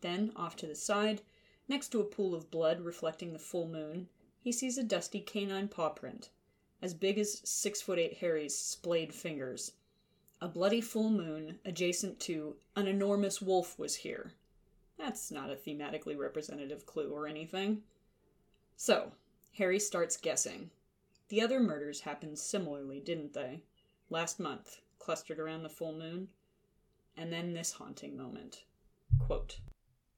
Then, 0.00 0.32
off 0.34 0.56
to 0.56 0.66
the 0.66 0.74
side, 0.74 1.20
Next 1.68 1.88
to 1.88 2.00
a 2.00 2.04
pool 2.04 2.34
of 2.34 2.50
blood 2.50 2.80
reflecting 2.80 3.34
the 3.34 3.38
full 3.38 3.68
moon, 3.68 4.08
he 4.40 4.52
sees 4.52 4.78
a 4.78 4.82
dusty 4.82 5.20
canine 5.20 5.68
paw 5.68 5.90
print, 5.90 6.30
as 6.80 6.94
big 6.94 7.18
as 7.18 7.42
six 7.44 7.82
foot 7.82 7.98
eight 7.98 8.18
Harry's 8.18 8.56
splayed 8.56 9.14
fingers. 9.14 9.72
A 10.44 10.48
bloody 10.48 10.82
full 10.82 11.08
moon 11.08 11.58
adjacent 11.64 12.20
to 12.20 12.56
an 12.76 12.86
enormous 12.86 13.40
wolf 13.40 13.78
was 13.78 13.96
here. 13.96 14.34
That's 14.98 15.30
not 15.30 15.48
a 15.48 15.56
thematically 15.56 16.18
representative 16.18 16.84
clue 16.84 17.10
or 17.10 17.26
anything. 17.26 17.80
So, 18.76 19.12
Harry 19.56 19.80
starts 19.80 20.18
guessing. 20.18 20.68
The 21.30 21.40
other 21.40 21.60
murders 21.60 22.02
happened 22.02 22.38
similarly, 22.38 23.00
didn't 23.00 23.32
they? 23.32 23.62
Last 24.10 24.38
month, 24.38 24.82
clustered 24.98 25.40
around 25.40 25.62
the 25.62 25.70
full 25.70 25.94
moon. 25.94 26.28
And 27.16 27.32
then 27.32 27.54
this 27.54 27.72
haunting 27.72 28.14
moment. 28.14 28.64
Quote, 29.20 29.60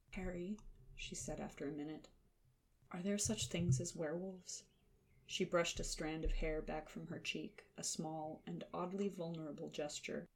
Harry, 0.09 0.57
she 0.97 1.15
said 1.15 1.39
after 1.39 1.69
a 1.69 1.71
minute. 1.71 2.09
Are 2.91 3.01
there 3.01 3.17
such 3.17 3.47
things 3.47 3.79
as 3.79 3.95
werewolves? 3.95 4.63
She 5.29 5.43
brushed 5.43 5.79
a 5.81 5.83
strand 5.83 6.23
of 6.23 6.31
hair 6.31 6.61
back 6.61 6.87
from 6.87 7.07
her 7.07 7.19
cheek, 7.19 7.65
a 7.77 7.83
small 7.83 8.41
and 8.47 8.63
oddly 8.73 9.09
vulnerable 9.09 9.69
gesture. 9.69 10.29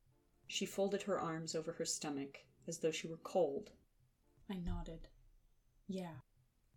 She 0.47 0.65
folded 0.65 1.03
her 1.03 1.17
arms 1.17 1.55
over 1.55 1.71
her 1.71 1.85
stomach, 1.85 2.45
as 2.67 2.79
though 2.79 2.91
she 2.91 3.07
were 3.07 3.17
cold. 3.17 3.71
I 4.49 4.55
nodded. 4.55 5.07
Yeah. 5.87 6.19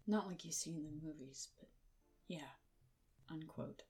Not 0.06 0.28
like 0.28 0.44
you 0.44 0.52
see 0.52 0.76
in 0.76 0.84
the 0.84 1.06
movies, 1.06 1.48
but 1.58 1.68
yeah. 2.28 2.54
Unquote. 3.28 3.82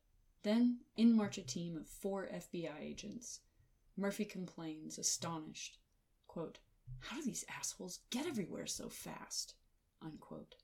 Then 0.42 0.80
in 0.96 1.14
march 1.14 1.36
a 1.36 1.42
team 1.42 1.76
of 1.76 1.86
four 1.86 2.26
FBI 2.26 2.80
agents. 2.80 3.40
Murphy 3.94 4.24
complains, 4.24 4.98
astonished. 4.98 5.78
Quote, 6.26 6.60
How 6.98 7.16
do 7.16 7.24
these 7.24 7.44
assholes 7.48 8.00
get 8.08 8.26
everywhere 8.26 8.66
so 8.66 8.88
fast? 8.88 9.54
Unquote. 10.00 10.56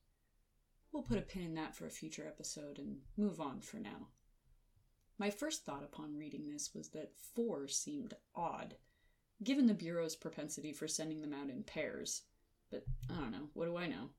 We'll 0.93 1.03
put 1.05 1.19
a 1.19 1.23
pin 1.23 1.43
in 1.43 1.55
that 1.55 1.75
for 1.77 1.87
a 1.87 1.91
future 1.91 2.27
episode 2.27 2.79
and 2.79 2.99
move 3.17 3.41
on 3.41 3.61
for 3.61 3.79
now. 3.79 4.09
My 5.19 5.31
first 5.31 5.65
thought 5.65 5.85
upon 5.85 6.17
reading 6.17 6.49
this 6.49 6.75
was 6.75 6.89
that 6.91 7.15
four 7.35 7.69
seemed 7.69 8.15
odd, 8.35 8.77
given 9.45 9.67
the 9.67 9.75
Bureau's 9.75 10.17
propensity 10.17 10.73
for 10.73 10.89
sending 10.89 11.21
them 11.21 11.33
out 11.33 11.49
in 11.51 11.63
pairs. 11.63 12.23
But 12.71 12.87
I 13.09 13.15
don't 13.15 13.31
know, 13.31 13.49
what 13.55 13.67
do 13.67 13.77
I 13.77 13.87
know? 13.87 14.11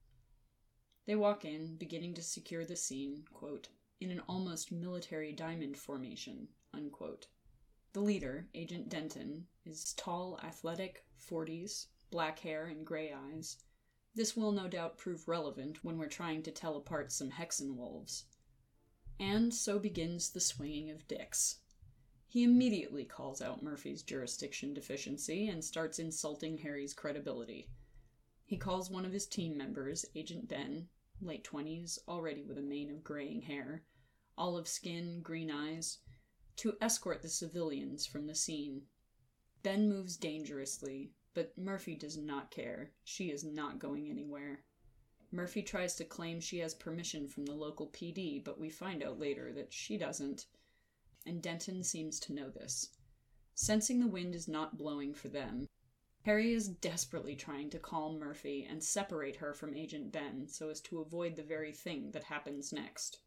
They 1.08 1.16
walk 1.16 1.44
in, 1.44 1.75
beginning 1.78 2.13
to 2.13 2.22
secure 2.22 2.63
the 2.63 2.75
scene, 2.75 3.25
quote, 3.34 3.68
in 4.00 4.12
an 4.12 4.22
almost 4.30 4.72
military 4.72 5.34
diamond 5.34 5.78
formation, 5.78 6.48
unquote. 6.74 7.28
The 7.94 8.00
leader, 8.00 8.48
Agent 8.54 8.88
Denton, 8.88 9.48
is 9.66 9.94
tall, 9.94 10.40
athletic, 10.44 11.04
40s, 11.30 11.88
black 12.12 12.40
hair 12.40 12.66
and 12.66 12.86
gray 12.86 13.12
eyes, 13.12 13.58
this 14.13 14.36
will 14.36 14.51
no 14.51 14.68
doubt 14.68 14.98
prove 14.98 15.27
relevant 15.27 15.84
when 15.84 15.98
we're 15.98 16.08
trying 16.08 16.44
to 16.44 16.51
tell 16.51 16.75
apart 16.75 17.12
some 17.12 17.32
Hexen 17.32 17.75
wolves. 17.75 18.25
And 19.20 19.53
so 19.53 19.80
begins 19.80 20.32
the 20.32 20.39
swinging 20.39 20.89
of 20.89 21.08
dicks. 21.08 21.60
He 22.27 22.44
immediately 22.44 23.06
calls 23.06 23.41
out 23.41 23.62
Murphy's 23.62 24.03
jurisdiction 24.03 24.74
deficiency 24.74 25.48
and 25.48 25.63
starts 25.63 26.00
insulting 26.00 26.58
Harry's 26.58 26.94
credibility. 26.94 27.70
He 28.46 28.58
calls 28.58 28.89
one 28.89 29.06
of 29.06 29.13
his 29.13 29.27
team 29.27 29.58
members, 29.58 30.06
Agent 30.15 30.48
Benn, 30.48 30.88
late 31.22 31.44
20s, 31.44 32.00
already 32.08 32.44
with 32.44 32.58
a 32.58 32.62
mane 32.62 32.89
of 32.89 33.03
graying 33.03 33.41
hair, 33.41 33.84
olive 34.38 34.68
skin, 34.68 35.22
green 35.22 35.51
eyes, 35.51 36.00
to 36.58 36.77
escort 36.82 37.22
the 37.22 37.30
civilians 37.30 38.06
from 38.06 38.27
the 38.27 38.36
scene. 38.36 38.82
Benn 39.63 39.88
moves 39.88 40.18
dangerously, 40.18 41.12
but 41.34 41.58
Murphy 41.58 41.96
does 41.96 42.18
not 42.18 42.52
care. 42.52 42.92
She 43.06 43.32
is 43.32 43.44
not 43.44 43.80
going 43.80 44.10
anywhere. 44.10 44.66
Murphy 45.32 45.62
tries 45.64 45.96
to 45.96 46.04
claim 46.04 46.42
she 46.42 46.60
has 46.60 46.74
permission 46.74 47.26
from 47.30 47.46
the 47.46 47.54
local 47.54 47.88
PD, 47.88 48.44
but 48.44 48.60
we 48.60 48.70
find 48.70 49.02
out 49.02 49.18
later 49.18 49.54
that 49.54 49.72
she 49.72 49.98
doesn't. 49.98 50.48
And 51.26 51.42
Denton 51.42 51.84
seems 51.86 52.20
to 52.22 52.34
know 52.34 52.50
this. 52.50 52.90
Sensing 53.56 54.02
the 54.02 54.08
wind 54.08 54.36
is 54.36 54.50
not 54.50 54.78
blowing 54.78 55.14
for 55.14 55.30
them, 55.30 55.70
Harry 56.24 56.54
is 56.54 56.68
desperately 56.68 57.36
trying 57.36 57.70
to 57.70 57.80
calm 57.80 58.20
Murphy 58.20 58.68
and 58.70 58.84
separate 58.84 59.38
her 59.38 59.54
from 59.54 59.74
Agent 59.74 60.12
Benn 60.12 60.50
so 60.50 60.70
as 60.70 60.82
to 60.82 61.00
avoid 61.00 61.38
the 61.38 61.44
very 61.44 61.72
thing 61.72 62.12
that 62.12 62.26
happens 62.26 62.74
next. 62.74 63.22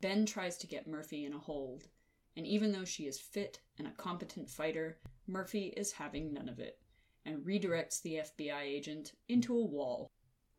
Benn 0.00 0.26
tries 0.26 0.58
to 0.58 0.66
get 0.66 0.88
Murphy 0.88 1.24
in 1.24 1.32
a 1.32 1.38
hold, 1.38 1.88
and 2.36 2.46
even 2.46 2.72
though 2.72 2.84
she 2.84 3.06
is 3.06 3.20
fit 3.20 3.60
and 3.78 3.86
a 3.86 3.92
competent 3.92 4.50
fighter, 4.50 4.98
Murphy 5.28 5.72
is 5.76 5.92
having 5.92 6.32
none 6.32 6.48
of 6.48 6.58
it 6.58 6.81
and 7.24 7.44
redirects 7.44 8.02
the 8.02 8.16
FBI 8.16 8.62
agent 8.62 9.12
into 9.28 9.56
a 9.56 9.64
wall. 9.64 10.10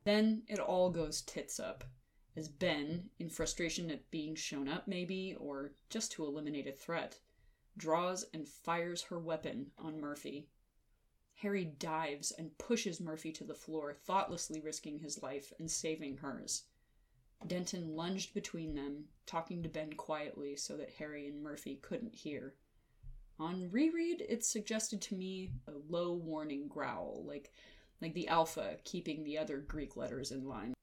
Then 0.04 0.44
it 0.48 0.60
all 0.60 0.90
goes 0.90 1.22
tits 1.22 1.60
up, 1.60 1.84
as 2.36 2.50
Benn, 2.50 3.10
in 3.20 3.30
frustration 3.30 3.92
at 3.92 4.10
being 4.12 4.36
shown 4.36 4.68
up, 4.68 4.88
maybe, 4.88 5.36
or 5.40 5.74
just 5.90 6.12
to 6.14 6.26
eliminate 6.26 6.68
a 6.68 6.72
threat, 6.72 7.20
draws 7.78 8.26
and 8.34 8.48
fires 8.48 9.04
her 9.04 9.20
weapon 9.20 9.72
on 9.78 10.02
Murphy. 10.02 10.50
Harry 11.36 11.66
dives 11.66 12.32
and 12.32 12.58
pushes 12.58 13.00
Murphy 13.00 13.32
to 13.34 13.44
the 13.44 13.54
floor, 13.54 13.94
thoughtlessly 13.94 14.62
risking 14.62 15.00
his 15.00 15.22
life 15.22 15.52
and 15.60 15.70
saving 15.70 16.18
hers. 16.18 16.64
Denton 17.46 17.96
lunged 17.96 18.34
between 18.34 18.76
them, 18.76 19.06
talking 19.26 19.62
to 19.64 19.70
Benn 19.70 19.94
quietly 19.94 20.56
so 20.56 20.78
that 20.78 20.92
Harry 20.92 21.28
and 21.28 21.44
Murphy 21.44 21.76
couldn't 21.82 22.16
hear. 22.16 22.56
On 23.40 23.70
reread, 23.72 24.22
it 24.28 24.46
suggested 24.46 25.02
to 25.04 25.16
me 25.16 25.52
a 25.68 25.72
low 25.90 26.14
warning 26.14 26.68
growl, 26.68 27.24
like 27.26 27.52
like 28.02 28.14
the 28.14 28.28
alpha 28.28 28.78
keeping 28.84 29.24
the 29.24 29.38
other 29.38 29.58
Greek 29.60 29.96
letters 29.96 30.32
in 30.32 30.46
line. 30.46 30.74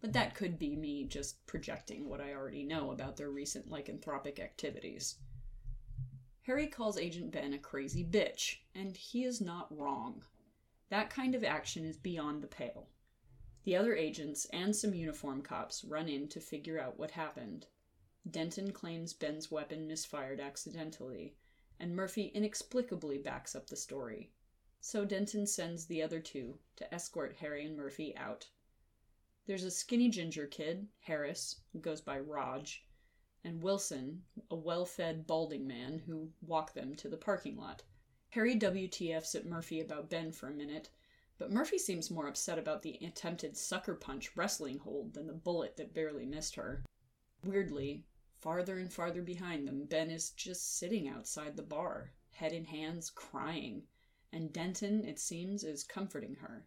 But 0.00 0.12
that 0.12 0.34
could 0.34 0.58
be 0.58 0.76
me 0.76 1.04
just 1.04 1.44
projecting 1.46 2.08
what 2.08 2.20
I 2.20 2.34
already 2.34 2.62
know 2.62 2.92
about 2.92 3.16
their 3.16 3.30
recent 3.30 3.68
lycanthropic 3.68 4.38
activities. 4.38 5.16
Harry 6.42 6.66
calls 6.66 6.98
Agent 6.98 7.32
Benn 7.32 7.54
a 7.54 7.58
crazy 7.58 8.04
bitch, 8.04 8.58
and 8.74 8.96
he 8.96 9.24
is 9.24 9.40
not 9.40 9.76
wrong. 9.76 10.22
That 10.90 11.10
kind 11.10 11.34
of 11.34 11.42
action 11.42 11.84
is 11.84 11.96
beyond 11.96 12.42
the 12.42 12.46
pale. 12.46 12.88
The 13.64 13.76
other 13.76 13.96
agents 13.96 14.46
and 14.52 14.76
some 14.76 14.94
uniform 14.94 15.40
cops 15.40 15.84
run 15.84 16.06
in 16.06 16.28
to 16.28 16.40
figure 16.40 16.78
out 16.78 16.98
what 16.98 17.12
happened. 17.12 17.66
Denton 18.30 18.72
claims 18.72 19.12
Benn's 19.12 19.50
weapon 19.50 19.86
misfired 19.86 20.40
accidentally, 20.40 21.36
and 21.78 21.94
Murphy 21.94 22.32
inexplicably 22.34 23.18
backs 23.18 23.54
up 23.54 23.68
the 23.68 23.76
story. 23.76 24.32
So 24.80 25.04
Denton 25.04 25.46
sends 25.46 25.86
the 25.86 26.02
other 26.02 26.20
two 26.20 26.58
to 26.76 26.92
escort 26.92 27.36
Harry 27.36 27.64
and 27.64 27.76
Murphy 27.76 28.16
out. 28.16 28.48
There's 29.46 29.64
a 29.64 29.70
skinny 29.70 30.08
ginger 30.08 30.46
kid, 30.46 30.88
Harris, 31.00 31.60
who 31.72 31.78
goes 31.80 32.00
by 32.00 32.18
Raj, 32.18 32.86
and 33.44 33.62
Wilson, 33.62 34.24
a 34.50 34.56
well 34.56 34.86
fed 34.86 35.26
balding 35.26 35.66
man, 35.66 35.98
who 35.98 36.32
walk 36.40 36.72
them 36.72 36.94
to 36.96 37.08
the 37.10 37.18
parking 37.18 37.56
lot. 37.56 37.82
Harry 38.30 38.58
WTFs 38.58 39.34
at 39.34 39.46
Murphy 39.46 39.80
about 39.80 40.08
Benn 40.08 40.32
for 40.32 40.48
a 40.48 40.54
minute, 40.54 40.88
but 41.36 41.52
Murphy 41.52 41.76
seems 41.76 42.10
more 42.10 42.26
upset 42.26 42.58
about 42.58 42.82
the 42.82 42.98
attempted 43.02 43.54
sucker 43.56 43.94
punch 43.94 44.34
wrestling 44.34 44.78
hold 44.78 45.12
than 45.12 45.26
the 45.26 45.34
bullet 45.34 45.76
that 45.76 45.92
barely 45.92 46.24
missed 46.24 46.54
her. 46.54 46.82
Weirdly, 47.44 48.06
farther 48.44 48.76
and 48.76 48.92
farther 48.92 49.22
behind 49.22 49.66
them, 49.66 49.86
Benn 49.86 50.10
is 50.10 50.28
just 50.32 50.76
sitting 50.78 51.08
outside 51.08 51.56
the 51.56 51.62
bar, 51.62 52.12
head 52.30 52.52
in 52.52 52.66
hands, 52.66 53.08
crying, 53.08 53.84
and 54.34 54.52
Denton, 54.52 55.02
it 55.02 55.18
seems, 55.18 55.64
is 55.64 55.82
comforting 55.82 56.34
her. 56.34 56.66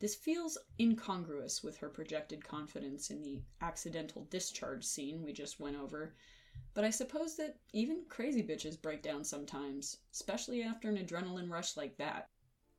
This 0.00 0.16
feels 0.16 0.58
incongruous 0.80 1.62
with 1.62 1.76
her 1.76 1.88
projected 1.88 2.44
confidence 2.44 3.08
in 3.08 3.22
the 3.22 3.40
accidental 3.60 4.24
discharge 4.30 4.84
scene 4.84 5.22
we 5.22 5.32
just 5.32 5.60
went 5.60 5.76
over, 5.76 6.16
but 6.74 6.84
I 6.84 6.90
suppose 6.90 7.36
that 7.36 7.60
even 7.72 8.04
crazy 8.08 8.42
bitches 8.42 8.82
break 8.82 9.00
down 9.00 9.22
sometimes, 9.22 9.98
especially 10.12 10.60
after 10.60 10.88
an 10.88 10.96
adrenaline 10.96 11.48
rush 11.48 11.76
like 11.76 11.96
that. 11.98 12.30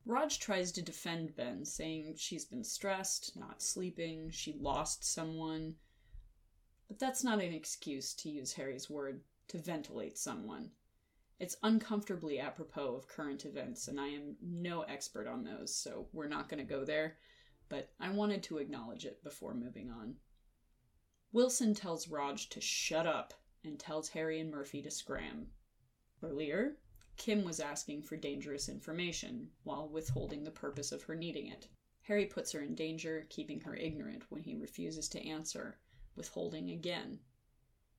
Raj 0.06 0.38
tries 0.38 0.74
to 0.74 0.82
defend 0.82 1.34
Benn, 1.38 1.64
saying 1.64 2.16
she's 2.18 2.44
been 2.44 2.66
stressed, 2.66 3.38
not 3.38 3.62
sleeping, 3.62 4.32
she 4.32 4.52
lost 4.60 5.06
someone. 5.06 5.76
But 6.94 7.00
that's 7.00 7.24
not 7.24 7.42
an 7.42 7.54
excuse, 7.54 8.14
to 8.18 8.30
use 8.30 8.54
Harry's 8.54 8.88
word, 8.88 9.22
to 9.48 9.58
ventilate 9.58 10.16
someone. 10.16 10.70
It's 11.40 11.58
uncomfortably 11.64 12.40
apropos 12.40 12.94
of 12.94 13.08
current 13.08 13.46
events, 13.46 13.88
and 13.88 14.00
I 14.00 14.10
am 14.10 14.36
no 14.44 14.84
expert 14.84 15.26
on 15.26 15.44
those, 15.44 15.76
so 15.76 16.08
we're 16.14 16.28
not 16.28 16.50
going 16.50 16.60
to 16.60 16.72
go 16.72 16.86
there, 16.86 17.18
but 17.68 17.92
I 18.00 18.12
wanted 18.12 18.44
to 18.44 18.60
acknowledge 18.60 19.06
it 19.06 19.24
before 19.24 19.56
moving 19.56 19.90
on. 19.90 20.18
Wilson 21.32 21.74
tells 21.74 22.10
Raj 22.10 22.48
to 22.50 22.62
shut 22.62 23.08
up 23.08 23.34
and 23.64 23.80
tells 23.80 24.10
Harry 24.10 24.40
and 24.40 24.52
Murphy 24.52 24.84
to 24.84 24.92
scram. 24.92 25.48
Earlier, 26.22 26.78
Kim 27.18 27.44
was 27.44 27.60
asking 27.60 28.04
for 28.04 28.18
dangerous 28.18 28.70
information 28.70 29.50
while 29.64 29.90
withholding 29.90 30.44
the 30.44 30.52
purpose 30.52 30.92
of 30.92 31.02
her 31.02 31.16
needing 31.16 31.48
it. 31.48 31.70
Harry 32.04 32.28
puts 32.28 32.52
her 32.52 32.62
in 32.62 32.76
danger, 32.76 33.26
keeping 33.32 33.62
her 33.62 33.76
ignorant 33.76 34.30
when 34.30 34.44
he 34.44 34.54
refuses 34.54 35.10
to 35.10 35.28
answer, 35.28 35.80
withholding 36.16 36.70
again. 36.70 37.20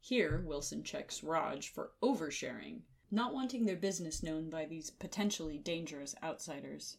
Here, 0.01 0.43
Wilson 0.45 0.83
checks 0.83 1.23
Raj 1.23 1.69
for 1.69 1.93
oversharing, 2.03 2.81
not 3.11 3.33
wanting 3.33 3.65
their 3.65 3.77
business 3.77 4.23
known 4.23 4.51
by 4.51 4.67
these 4.67 4.91
potentially 4.91 5.59
dangerous 5.59 6.15
outsiders. 6.23 6.99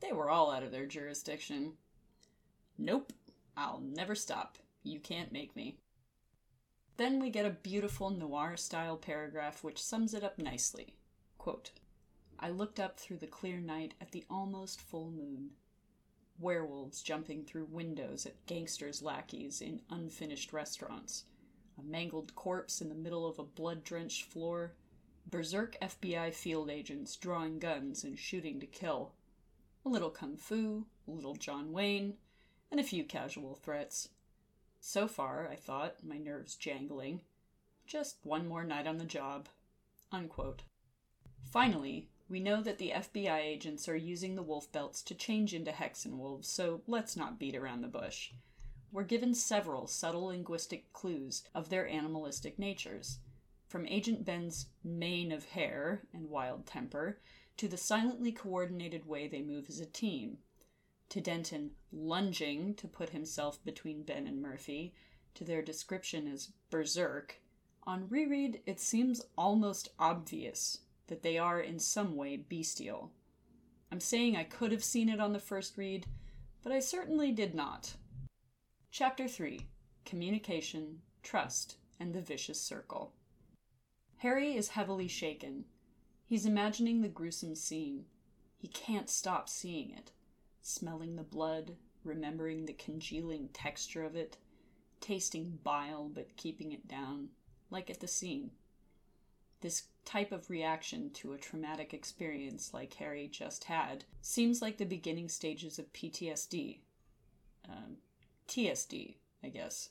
They 0.00 0.12
were 0.12 0.30
all 0.30 0.50
out 0.50 0.62
of 0.62 0.70
their 0.70 0.86
jurisdiction. 0.86 1.72
Nope, 2.78 3.12
I'll 3.56 3.80
never 3.80 4.14
stop. 4.14 4.58
You 4.82 5.00
can't 5.00 5.32
make 5.32 5.54
me. 5.56 5.78
Then 6.96 7.20
we 7.20 7.30
get 7.30 7.46
a 7.46 7.50
beautiful 7.50 8.10
noir 8.10 8.56
style 8.56 8.96
paragraph 8.96 9.64
which 9.64 9.82
sums 9.82 10.14
it 10.14 10.22
up 10.22 10.38
nicely. 10.38 10.94
Quote, 11.38 11.72
I 12.38 12.50
looked 12.50 12.78
up 12.78 12.98
through 12.98 13.18
the 13.18 13.26
clear 13.26 13.58
night 13.58 13.94
at 14.00 14.12
the 14.12 14.24
almost 14.30 14.80
full 14.80 15.10
moon. 15.10 15.50
Werewolves 16.40 17.02
jumping 17.02 17.44
through 17.44 17.66
windows 17.66 18.24
at 18.24 18.46
gangsters' 18.46 19.02
lackeys 19.02 19.60
in 19.60 19.82
unfinished 19.90 20.52
restaurants. 20.52 21.24
A 21.78 21.82
mangled 21.82 22.34
corpse 22.34 22.80
in 22.80 22.88
the 22.88 22.94
middle 22.94 23.26
of 23.26 23.38
a 23.38 23.44
blood 23.44 23.84
drenched 23.84 24.24
floor. 24.24 24.72
Berserk 25.30 25.76
FBI 25.80 26.32
field 26.32 26.70
agents 26.70 27.16
drawing 27.16 27.58
guns 27.58 28.04
and 28.04 28.18
shooting 28.18 28.58
to 28.60 28.66
kill. 28.66 29.12
A 29.84 29.88
little 29.88 30.10
kung 30.10 30.36
fu, 30.36 30.86
a 31.06 31.10
little 31.10 31.34
John 31.34 31.72
Wayne, 31.72 32.14
and 32.70 32.80
a 32.80 32.84
few 32.84 33.04
casual 33.04 33.54
threats. 33.54 34.08
So 34.80 35.06
far, 35.06 35.48
I 35.48 35.56
thought, 35.56 36.02
my 36.02 36.16
nerves 36.16 36.54
jangling. 36.54 37.20
Just 37.86 38.16
one 38.22 38.48
more 38.48 38.64
night 38.64 38.86
on 38.86 38.98
the 38.98 39.04
job. 39.04 39.48
Unquote. 40.12 40.62
Finally, 41.44 42.08
we 42.30 42.38
know 42.38 42.62
that 42.62 42.78
the 42.78 42.92
FBI 42.94 43.40
agents 43.40 43.88
are 43.88 43.96
using 43.96 44.36
the 44.36 44.42
wolf 44.42 44.70
belts 44.70 45.02
to 45.02 45.16
change 45.16 45.52
into 45.52 45.72
hexen 45.72 46.16
wolves, 46.16 46.46
so 46.46 46.80
let's 46.86 47.16
not 47.16 47.40
beat 47.40 47.56
around 47.56 47.80
the 47.80 47.88
bush. 47.88 48.30
We're 48.92 49.02
given 49.02 49.34
several 49.34 49.88
subtle 49.88 50.26
linguistic 50.26 50.92
clues 50.92 51.42
of 51.56 51.70
their 51.70 51.88
animalistic 51.88 52.56
natures, 52.56 53.18
from 53.66 53.84
Agent 53.88 54.24
Benn's 54.24 54.66
mane 54.84 55.32
of 55.32 55.44
hair 55.44 56.02
and 56.14 56.30
wild 56.30 56.66
temper 56.66 57.18
to 57.56 57.66
the 57.66 57.76
silently 57.76 58.30
coordinated 58.30 59.08
way 59.08 59.26
they 59.26 59.42
move 59.42 59.66
as 59.68 59.80
a 59.80 59.86
team, 59.86 60.38
to 61.08 61.20
Denton 61.20 61.72
lunging 61.90 62.74
to 62.76 62.86
put 62.86 63.10
himself 63.10 63.62
between 63.64 64.04
Benn 64.04 64.28
and 64.28 64.40
Murphy, 64.40 64.94
to 65.34 65.42
their 65.42 65.62
description 65.62 66.28
as 66.28 66.52
berserk. 66.70 67.40
On 67.88 68.08
reread, 68.08 68.60
it 68.66 68.78
seems 68.78 69.20
almost 69.36 69.88
obvious 69.98 70.78
that 71.10 71.22
they 71.22 71.36
are 71.36 71.60
in 71.60 71.78
some 71.78 72.16
way 72.16 72.38
bestial. 72.38 73.12
I'm 73.92 74.00
saying 74.00 74.36
I 74.36 74.44
could 74.44 74.72
have 74.72 74.82
seen 74.82 75.10
it 75.10 75.20
on 75.20 75.34
the 75.34 75.38
first 75.38 75.76
read, 75.76 76.06
but 76.62 76.72
I 76.72 76.80
certainly 76.80 77.32
did 77.32 77.54
not. 77.54 77.94
Chapter 78.90 79.28
3 79.28 79.66
Communication, 80.06 81.02
Trust, 81.22 81.76
and 81.98 82.14
the 82.14 82.22
Vicious 82.22 82.60
Circle. 82.60 83.12
Harry 84.18 84.56
is 84.56 84.68
heavily 84.68 85.08
shaken. 85.08 85.66
He's 86.24 86.46
imagining 86.46 87.02
the 87.02 87.08
gruesome 87.08 87.54
scene. 87.54 88.06
He 88.56 88.68
can't 88.68 89.10
stop 89.10 89.48
seeing 89.48 89.90
it 89.90 90.12
smelling 90.62 91.16
the 91.16 91.22
blood, 91.22 91.76
remembering 92.04 92.66
the 92.66 92.72
congealing 92.74 93.48
texture 93.52 94.04
of 94.04 94.14
it, 94.14 94.36
tasting 95.00 95.58
bile 95.62 96.10
but 96.12 96.36
keeping 96.36 96.72
it 96.72 96.86
down, 96.86 97.28
like 97.70 97.90
at 97.90 98.00
the 98.00 98.08
scene. 98.08 98.50
This 99.60 99.84
type 100.04 100.32
of 100.32 100.48
reaction 100.48 101.10
to 101.10 101.32
a 101.32 101.38
traumatic 101.38 101.92
experience 101.92 102.72
like 102.72 102.94
Harry 102.94 103.28
just 103.28 103.64
had 103.64 104.04
seems 104.22 104.62
like 104.62 104.78
the 104.78 104.86
beginning 104.86 105.28
stages 105.28 105.78
of 105.78 105.92
PTSD. 105.92 106.78
Um, 107.68 107.98
TSD, 108.48 109.16
I 109.42 109.48
guess. 109.48 109.90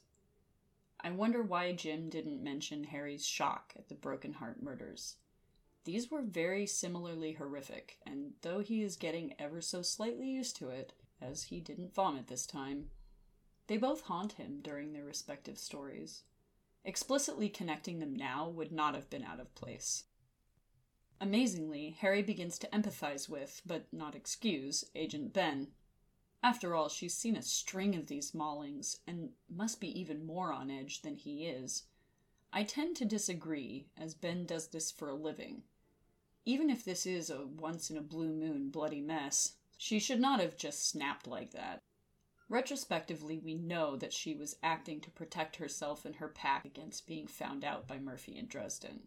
I 1.01 1.11
wonder 1.11 1.41
why 1.41 1.71
Jim 1.71 2.09
didn't 2.09 2.43
mention 2.43 2.83
Harry's 2.85 3.25
shock 3.25 3.73
at 3.77 3.87
the 3.87 3.95
Broken 3.95 4.33
Heart 4.33 4.61
murders. 4.61 5.15
These 5.85 6.11
were 6.11 6.21
very 6.21 6.65
similarly 6.65 7.33
horrific, 7.33 7.99
and 8.05 8.33
though 8.41 8.59
he 8.59 8.83
is 8.83 8.97
getting 8.97 9.33
ever 9.39 9.61
so 9.61 9.81
slightly 9.81 10.27
used 10.27 10.57
to 10.57 10.69
it, 10.69 10.93
as 11.21 11.43
he 11.43 11.61
didn't 11.61 11.93
vomit 11.93 12.27
this 12.27 12.45
time, 12.45 12.89
they 13.67 13.77
both 13.77 14.01
haunt 14.01 14.33
him 14.33 14.59
during 14.61 14.91
their 14.91 15.05
respective 15.05 15.57
stories. 15.57 16.23
Explicitly 16.89 17.49
connecting 17.49 17.99
them 17.99 18.15
now 18.15 18.49
would 18.49 18.71
not 18.71 18.95
have 18.95 19.11
been 19.11 19.23
out 19.23 19.39
of 19.39 19.53
place. 19.53 20.05
Amazingly, 21.21 21.91
Harry 21.99 22.23
begins 22.23 22.57
to 22.57 22.67
empathize 22.69 23.29
with, 23.29 23.61
but 23.63 23.85
not 23.93 24.15
excuse, 24.15 24.83
Agent 24.95 25.31
Benn. 25.31 25.67
After 26.41 26.73
all, 26.73 26.89
she's 26.89 27.13
seen 27.13 27.35
a 27.35 27.43
string 27.43 27.95
of 27.95 28.07
these 28.07 28.31
maulings, 28.31 29.01
and 29.05 29.33
must 29.47 29.79
be 29.79 29.99
even 29.99 30.25
more 30.25 30.51
on 30.51 30.71
edge 30.71 31.03
than 31.03 31.13
he 31.13 31.45
is. 31.45 31.83
I 32.51 32.63
tend 32.63 32.95
to 32.95 33.05
disagree, 33.05 33.85
as 33.95 34.15
Benn 34.15 34.47
does 34.47 34.69
this 34.69 34.89
for 34.89 35.09
a 35.09 35.13
living. 35.13 35.61
Even 36.43 36.71
if 36.71 36.83
this 36.83 37.05
is 37.05 37.29
a 37.29 37.45
once 37.45 37.91
in 37.91 37.97
a 37.97 38.01
blue 38.01 38.33
moon 38.33 38.71
bloody 38.71 39.01
mess, 39.01 39.57
she 39.77 39.99
should 39.99 40.19
not 40.19 40.39
have 40.39 40.57
just 40.57 40.89
snapped 40.89 41.27
like 41.27 41.51
that. 41.51 41.83
Retrospectively, 42.49 43.37
we 43.37 43.53
know 43.53 43.95
that 43.95 44.11
she 44.11 44.33
was 44.33 44.55
acting 44.63 44.99
to 45.01 45.11
protect 45.11 45.57
herself 45.57 46.03
and 46.03 46.15
her 46.15 46.27
pack 46.27 46.65
against 46.65 47.05
being 47.05 47.27
found 47.27 47.63
out 47.63 47.87
by 47.87 47.99
Murphy 47.99 48.37
and 48.39 48.49
Dresden. 48.49 49.01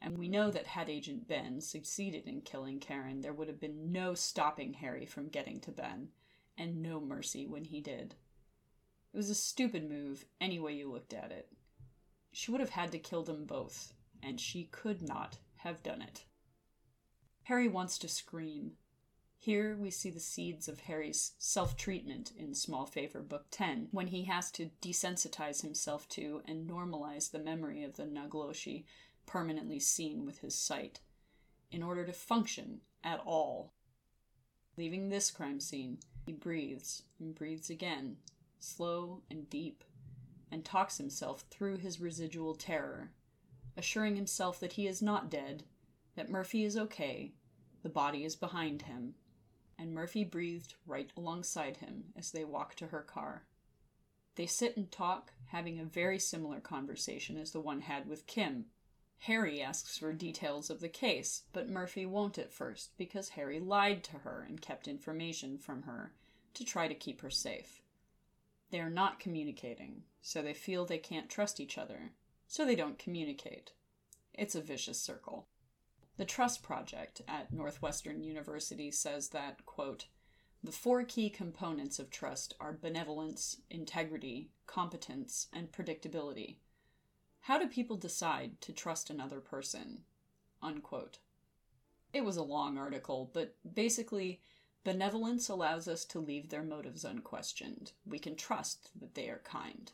And 0.00 0.18
we 0.18 0.28
know 0.28 0.50
that 0.50 0.66
had 0.66 0.90
Agent 0.90 1.26
Benn 1.26 1.62
succeeded 1.62 2.26
in 2.26 2.42
killing 2.42 2.78
Karen, 2.78 3.22
there 3.22 3.32
would 3.32 3.48
have 3.48 3.58
been 3.58 3.92
no 3.92 4.12
stopping 4.12 4.74
Harry 4.74 5.06
from 5.06 5.28
getting 5.28 5.58
to 5.60 5.72
Benn, 5.72 6.08
and 6.58 6.82
no 6.82 7.00
mercy 7.00 7.46
when 7.46 7.64
he 7.64 7.80
did. 7.80 8.14
It 9.12 9.16
was 9.16 9.30
a 9.30 9.34
stupid 9.34 9.88
move, 9.88 10.26
any 10.38 10.60
way 10.60 10.74
you 10.74 10.92
looked 10.92 11.14
at 11.14 11.32
it. 11.32 11.50
She 12.30 12.50
would 12.50 12.60
have 12.60 12.70
had 12.70 12.92
to 12.92 12.98
kill 12.98 13.22
them 13.22 13.46
both, 13.46 13.94
and 14.22 14.38
she 14.38 14.64
could 14.64 15.00
not 15.00 15.38
have 15.56 15.82
done 15.82 16.02
it. 16.02 16.26
Harry 17.44 17.68
wants 17.68 17.96
to 17.98 18.08
scream. 18.08 18.72
Here 19.38 19.76
we 19.76 19.92
see 19.92 20.10
the 20.10 20.18
seeds 20.18 20.66
of 20.66 20.80
Harry's 20.80 21.34
self 21.38 21.76
treatment 21.76 22.32
in 22.36 22.52
Small 22.52 22.84
Favor 22.84 23.20
Book 23.20 23.46
10, 23.52 23.90
when 23.92 24.08
he 24.08 24.24
has 24.24 24.50
to 24.50 24.70
desensitize 24.82 25.62
himself 25.62 26.08
to 26.08 26.42
and 26.46 26.68
normalize 26.68 27.30
the 27.30 27.38
memory 27.38 27.84
of 27.84 27.94
the 27.94 28.06
Naagloshii 28.06 28.86
permanently 29.24 29.78
seen 29.78 30.26
with 30.26 30.40
his 30.40 30.58
sight, 30.58 30.98
in 31.70 31.80
order 31.80 32.04
to 32.04 32.12
function 32.12 32.80
at 33.04 33.20
all. 33.24 33.72
Leaving 34.76 35.10
this 35.10 35.30
crime 35.30 35.60
scene, 35.60 35.98
he 36.24 36.32
breathes 36.32 37.04
and 37.20 37.32
breathes 37.32 37.70
again, 37.70 38.16
slow 38.58 39.22
and 39.30 39.48
deep, 39.48 39.84
and 40.50 40.64
talks 40.64 40.98
himself 40.98 41.44
through 41.50 41.76
his 41.76 42.00
residual 42.00 42.56
terror, 42.56 43.12
assuring 43.76 44.16
himself 44.16 44.58
that 44.58 44.72
he 44.72 44.88
is 44.88 45.00
not 45.00 45.30
dead 45.30 45.62
that 46.16 46.28
Murphy 46.28 46.64
is 46.64 46.76
okay, 46.76 47.32
the 47.84 47.88
body 47.88 48.24
is 48.24 48.34
behind 48.34 48.82
him, 48.82 49.14
and 49.78 49.92
Murphy 49.92 50.24
breathed 50.24 50.74
right 50.86 51.10
alongside 51.16 51.78
him 51.78 52.12
as 52.16 52.30
they 52.30 52.44
walk 52.44 52.74
to 52.76 52.88
her 52.88 53.02
car. 53.02 53.44
They 54.36 54.46
sit 54.46 54.76
and 54.76 54.90
talk, 54.90 55.32
having 55.46 55.80
a 55.80 55.84
very 55.84 56.18
similar 56.18 56.60
conversation 56.60 57.38
as 57.38 57.52
the 57.52 57.60
one 57.60 57.82
had 57.82 58.08
with 58.08 58.26
Kim. 58.26 58.66
Harry 59.20 59.62
asks 59.62 59.96
for 59.96 60.12
details 60.12 60.68
of 60.68 60.80
the 60.80 60.88
case, 60.88 61.44
but 61.52 61.68
Murphy 61.68 62.04
won't 62.04 62.38
at 62.38 62.52
first 62.52 62.96
because 62.98 63.30
Harry 63.30 63.58
lied 63.58 64.04
to 64.04 64.18
her 64.18 64.44
and 64.46 64.60
kept 64.60 64.86
information 64.86 65.56
from 65.56 65.82
her 65.82 66.12
to 66.54 66.64
try 66.64 66.86
to 66.86 66.94
keep 66.94 67.22
her 67.22 67.30
safe. 67.30 67.80
They 68.70 68.80
are 68.80 68.90
not 68.90 69.20
communicating, 69.20 70.02
so 70.20 70.42
they 70.42 70.54
feel 70.54 70.84
they 70.84 70.98
can't 70.98 71.30
trust 71.30 71.60
each 71.60 71.78
other, 71.78 72.12
so 72.46 72.64
they 72.64 72.76
don't 72.76 72.98
communicate. 72.98 73.72
It's 74.34 74.54
a 74.54 74.60
vicious 74.60 75.00
circle. 75.00 75.48
The 76.16 76.24
Trust 76.24 76.62
Project 76.62 77.20
at 77.28 77.52
Northwestern 77.52 78.22
University 78.22 78.90
says 78.90 79.28
that, 79.30 79.66
quote, 79.66 80.06
the 80.64 80.72
four 80.72 81.04
key 81.04 81.28
components 81.28 81.98
of 81.98 82.10
trust 82.10 82.54
are 82.58 82.72
benevolence, 82.72 83.58
integrity, 83.70 84.50
competence, 84.66 85.48
and 85.52 85.70
predictability. 85.70 86.56
How 87.40 87.58
do 87.58 87.68
people 87.68 87.96
decide 87.96 88.60
to 88.62 88.72
trust 88.72 89.10
another 89.10 89.40
person? 89.40 90.00
Unquote. 90.62 91.18
It 92.12 92.24
was 92.24 92.36
a 92.38 92.42
long 92.42 92.78
article, 92.78 93.30
but 93.32 93.54
basically, 93.74 94.40
benevolence 94.84 95.48
allows 95.50 95.86
us 95.86 96.04
to 96.06 96.18
leave 96.18 96.48
their 96.48 96.64
motives 96.64 97.04
unquestioned. 97.04 97.92
We 98.06 98.18
can 98.18 98.36
trust 98.36 98.88
that 98.98 99.14
they 99.14 99.28
are 99.28 99.42
kind. 99.44 99.92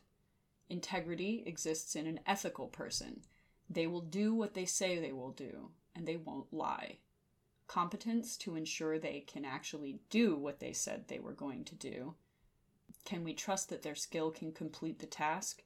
Integrity 0.71 1.43
exists 1.45 1.97
in 1.97 2.07
an 2.07 2.21
ethical 2.27 2.69
person. 2.69 3.23
They 3.69 3.89
will 3.89 4.01
do 4.01 4.35
what 4.35 4.55
they 4.55 4.67
say 4.67 4.99
they 4.99 5.13
will 5.13 5.33
do, 5.33 5.71
and 5.95 6.07
they 6.07 6.17
won't 6.17 6.53
lie. 6.53 6.99
Competence 7.67 8.37
to 8.39 8.57
ensure 8.57 8.99
they 8.99 9.21
can 9.21 9.45
actually 9.45 10.01
do 10.11 10.37
what 10.37 10.61
they 10.61 10.73
said 10.73 11.09
they 11.09 11.19
were 11.19 11.33
going 11.33 11.65
to 11.65 11.75
do. 11.75 12.15
Can 13.05 13.25
we 13.25 13.35
trust 13.35 13.69
that 13.69 13.83
their 13.83 13.95
skill 13.95 14.31
can 14.31 14.53
complete 14.53 14.99
the 14.99 15.07
task? 15.07 15.63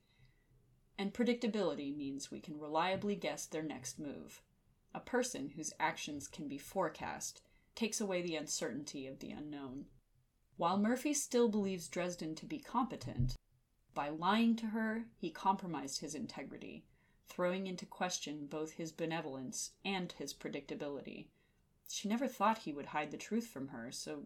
And 0.99 1.13
predictability 1.13 1.95
means 1.95 2.31
we 2.31 2.41
can 2.41 2.59
reliably 2.59 3.17
guess 3.17 3.47
their 3.47 3.63
next 3.63 3.99
move. 3.99 4.41
A 4.95 5.01
person 5.01 5.51
whose 5.57 5.75
actions 5.79 6.27
can 6.27 6.49
be 6.49 6.59
forecast 6.59 7.43
takes 7.75 8.01
away 8.01 8.23
the 8.23 8.37
uncertainty 8.37 9.07
of 9.07 9.19
the 9.19 9.31
unknown. 9.31 9.87
While 10.57 10.79
Murphy 10.79 11.13
still 11.13 11.49
believes 11.49 11.89
Dresden 11.89 12.35
to 12.37 12.47
be 12.47 12.59
competent, 12.59 13.37
by 13.93 14.09
lying 14.09 14.57
to 14.57 14.67
her, 14.67 15.05
he 15.17 15.31
compromised 15.31 16.01
his 16.01 16.15
integrity, 16.15 16.85
throwing 17.29 17.67
into 17.67 17.87
question 17.87 18.47
both 18.47 18.73
his 18.73 18.93
benevolence 18.93 19.73
and 19.85 20.13
his 20.13 20.33
predictability. 20.33 21.27
She 21.89 22.09
never 22.09 22.29
thought 22.29 22.59
he 22.59 22.73
would 22.73 22.87
hide 22.87 23.11
the 23.11 23.17
truth 23.17 23.47
from 23.47 23.69
her, 23.69 23.93
so 23.93 24.25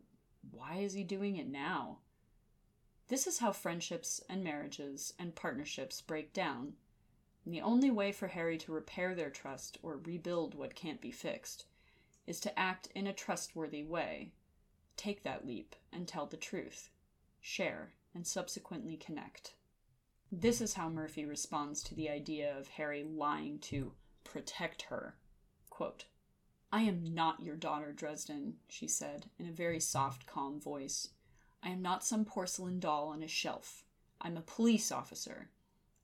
why 0.51 0.77
is 0.77 0.95
he 0.95 1.05
doing 1.05 1.37
it 1.37 1.49
now? 1.49 1.99
This 3.09 3.27
is 3.27 3.39
how 3.39 3.53
friendships 3.53 4.23
and 4.29 4.45
marriages 4.45 5.15
and 5.19 5.35
partnerships 5.35 6.01
break 6.01 6.33
down. 6.33 6.75
And 7.45 7.53
the 7.53 7.61
only 7.61 7.91
way 7.91 8.13
for 8.13 8.29
Harry 8.29 8.57
to 8.59 8.73
repair 8.73 9.15
their 9.15 9.31
trust 9.31 9.79
or 9.83 9.97
rebuild 9.97 10.55
what 10.55 10.75
can't 10.75 11.01
be 11.01 11.11
fixed 11.11 11.65
is 12.27 12.39
to 12.41 12.59
act 12.59 12.89
in 12.95 13.07
a 13.07 13.13
trustworthy 13.13 13.83
way. 13.83 14.33
Take 14.97 15.23
that 15.25 15.47
leap 15.47 15.75
and 15.93 16.07
tell 16.07 16.27
the 16.27 16.37
truth. 16.37 16.91
Share 17.41 17.95
and 18.15 18.27
subsequently 18.27 18.97
connect. 18.97 19.55
This 20.33 20.61
is 20.61 20.75
how 20.75 20.89
Murphy 20.89 21.25
responds 21.25 21.83
to 21.83 21.95
the 21.95 22.09
idea 22.09 22.57
of 22.57 22.69
Harry 22.69 23.03
lying 23.03 23.59
to 23.61 23.95
protect 24.23 24.83
her. 24.83 25.17
Quote, 25.69 26.05
I 26.73 26.83
am 26.83 27.15
not 27.15 27.43
your 27.43 27.57
daughter, 27.57 27.93
Dresden, 27.93 28.55
she 28.69 28.87
said, 28.87 29.27
in 29.41 29.49
a 29.49 29.53
very 29.53 29.81
soft, 29.81 30.27
calm 30.27 30.61
voice. 30.61 31.09
I 31.65 31.71
am 31.71 31.83
not 31.83 32.05
some 32.05 32.25
porcelain 32.25 32.79
doll 32.79 33.09
on 33.09 33.25
a 33.25 33.29
shelf. 33.29 33.83
I'm 34.21 34.37
a 34.37 34.43
police 34.43 34.93
officer. 34.93 35.51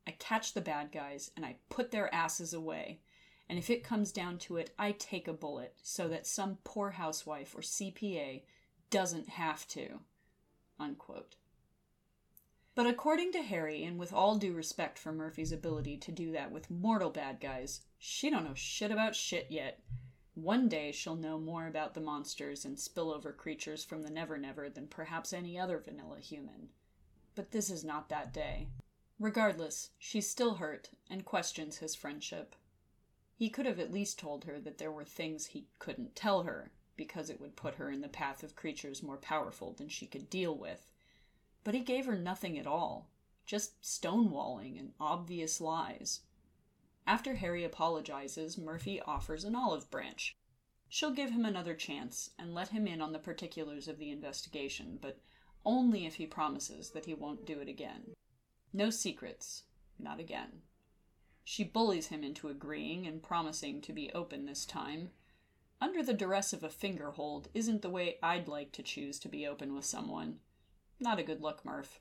I 0.09 0.11
catch 0.13 0.55
the 0.55 0.61
bad 0.61 0.91
guys 0.91 1.31
and 1.37 1.47
I 1.47 1.59
put 1.69 1.93
their 1.93 2.13
asses 2.13 2.53
away. 2.53 3.01
And 3.49 3.61
if 3.61 3.71
it 3.71 3.85
comes 3.85 4.11
down 4.11 4.39
to 4.39 4.57
it, 4.57 4.75
I 4.77 4.91
take 4.91 5.29
a 5.29 5.33
bullet 5.33 5.75
so 5.83 6.09
that 6.09 6.27
some 6.27 6.59
poor 6.65 6.91
housewife 6.91 7.55
or 7.55 7.61
CPA 7.61 8.43
doesn't 8.91 9.29
have 9.29 9.69
to. 9.69 10.01
Unquote. 10.81 11.37
But 12.77 12.87
according 12.87 13.33
to 13.33 13.43
Harry, 13.43 13.85
and 13.85 13.99
with 13.99 14.13
all 14.13 14.37
due 14.37 14.53
respect 14.53 14.99
for 14.99 15.11
Murphy's 15.11 15.51
ability 15.51 15.97
to 15.97 16.13
do 16.13 16.31
that 16.33 16.53
with 16.53 16.71
mortal 16.71 17.09
bad 17.09 17.41
guys, 17.41 17.81
she 17.99 18.29
don't 18.29 18.45
know 18.45 18.53
shit 18.53 18.91
about 18.91 19.17
shit 19.17 19.47
yet. 19.49 19.81
One 20.35 20.69
day 20.69 20.93
she'll 20.93 21.17
know 21.17 21.39
more 21.39 21.67
about 21.67 21.95
the 21.95 22.03
monsters 22.03 22.67
and 22.67 22.77
spillover 22.77 23.35
creatures 23.35 23.83
from 23.83 24.03
the 24.03 24.11
Never 24.11 24.37
Never 24.37 24.69
than 24.69 24.89
perhaps 24.89 25.33
any 25.33 25.59
other 25.59 25.79
vanilla 25.79 26.21
human. 26.21 26.69
But 27.35 27.51
this 27.51 27.71
is 27.71 27.83
not 27.83 28.11
that 28.11 28.35
day. 28.35 28.69
Regardless, 29.19 29.93
she's 29.99 30.29
still 30.29 30.57
hurt 30.57 30.91
and 31.09 31.25
questions 31.25 31.79
his 31.79 31.95
friendship. 31.95 32.55
He 33.35 33.49
could 33.49 33.65
have 33.65 33.81
at 33.81 33.91
least 33.91 34.19
told 34.19 34.45
her 34.45 34.61
that 34.61 34.77
there 34.77 34.93
were 34.93 35.07
things 35.07 35.47
he 35.47 35.69
couldn't 35.79 36.15
tell 36.15 36.43
her, 36.43 36.73
because 36.95 37.31
it 37.31 37.41
would 37.41 37.57
put 37.57 37.77
her 37.77 37.89
in 37.89 38.03
the 38.03 38.09
path 38.09 38.43
of 38.43 38.55
creatures 38.55 39.03
more 39.03 39.17
powerful 39.17 39.73
than 39.73 39.89
she 39.89 40.05
could 40.05 40.29
deal 40.29 40.55
with. 40.55 40.91
But 41.67 41.75
he 41.75 41.81
gave 41.81 42.07
her 42.07 42.15
nothing 42.15 42.57
at 42.61 42.67
all, 42.69 43.11
just 43.45 43.83
stonewalling 43.83 44.79
and 44.79 44.93
obvious 45.01 45.61
lies. 45.61 46.21
After 47.09 47.35
Harry 47.35 47.65
apologizes, 47.65 48.57
Murphy 48.57 49.01
offers 49.01 49.43
an 49.43 49.57
olive 49.57 49.91
branch. 49.91 50.37
She'll 50.89 51.11
give 51.11 51.31
him 51.31 51.45
another 51.45 51.75
chance 51.75 52.31
and 52.39 52.55
let 52.55 52.69
him 52.69 52.87
in 52.87 53.01
on 53.01 53.13
the 53.13 53.19
particulars 53.19 53.89
of 53.89 53.99
the 53.99 54.13
investigation, 54.13 55.01
but 55.03 55.19
only 55.65 56.07
if 56.07 56.15
he 56.15 56.27
promises 56.29 56.91
that 56.91 57.07
he 57.07 57.15
won't 57.15 57.45
do 57.45 57.59
it 57.59 57.69
again. 57.69 58.15
No 58.73 58.89
secrets, 58.89 59.65
not 59.99 60.21
again. 60.21 60.63
She 61.43 61.65
bullies 61.65 62.07
him 62.07 62.23
into 62.23 62.47
agreeing 62.47 63.09
and 63.09 63.21
promising 63.21 63.81
to 63.81 63.93
be 63.93 64.13
open 64.13 64.47
this 64.47 64.67
time. 64.67 65.11
Under 65.81 66.05
the 66.05 66.15
duress 66.15 66.53
of 66.53 66.63
a 66.63 66.69
finger 66.69 67.11
hold 67.11 67.49
isn't 67.55 67.83
the 67.83 67.91
way 67.91 68.19
I'd 68.23 68.47
like 68.47 68.71
to 68.71 68.85
choose 68.85 69.19
to 69.19 69.29
be 69.29 69.49
open 69.49 69.75
with 69.75 69.85
someone. 69.85 70.39
Not 70.99 71.19
a 71.19 71.23
good 71.23 71.43
look, 71.43 71.65
Murph. 71.65 72.01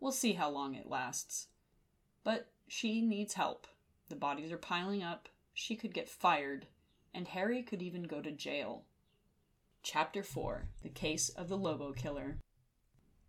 We'll 0.00 0.12
see 0.12 0.32
how 0.32 0.50
long 0.50 0.74
it 0.74 0.88
lasts. 0.88 1.48
But 2.24 2.50
she 2.68 3.00
needs 3.00 3.34
help. 3.34 3.66
The 4.08 4.16
bodies 4.16 4.52
are 4.52 4.58
piling 4.58 5.02
up. 5.02 5.28
She 5.54 5.76
could 5.76 5.94
get 5.94 6.08
fired, 6.08 6.66
and 7.14 7.28
Harry 7.28 7.62
could 7.62 7.82
even 7.82 8.04
go 8.04 8.20
to 8.20 8.30
jail. 8.30 8.84
Chapter 9.82 10.22
4 10.22 10.68
The 10.82 10.88
Case 10.88 11.28
of 11.30 11.48
the 11.48 11.56
Lobo 11.56 11.92
Killer. 11.92 12.38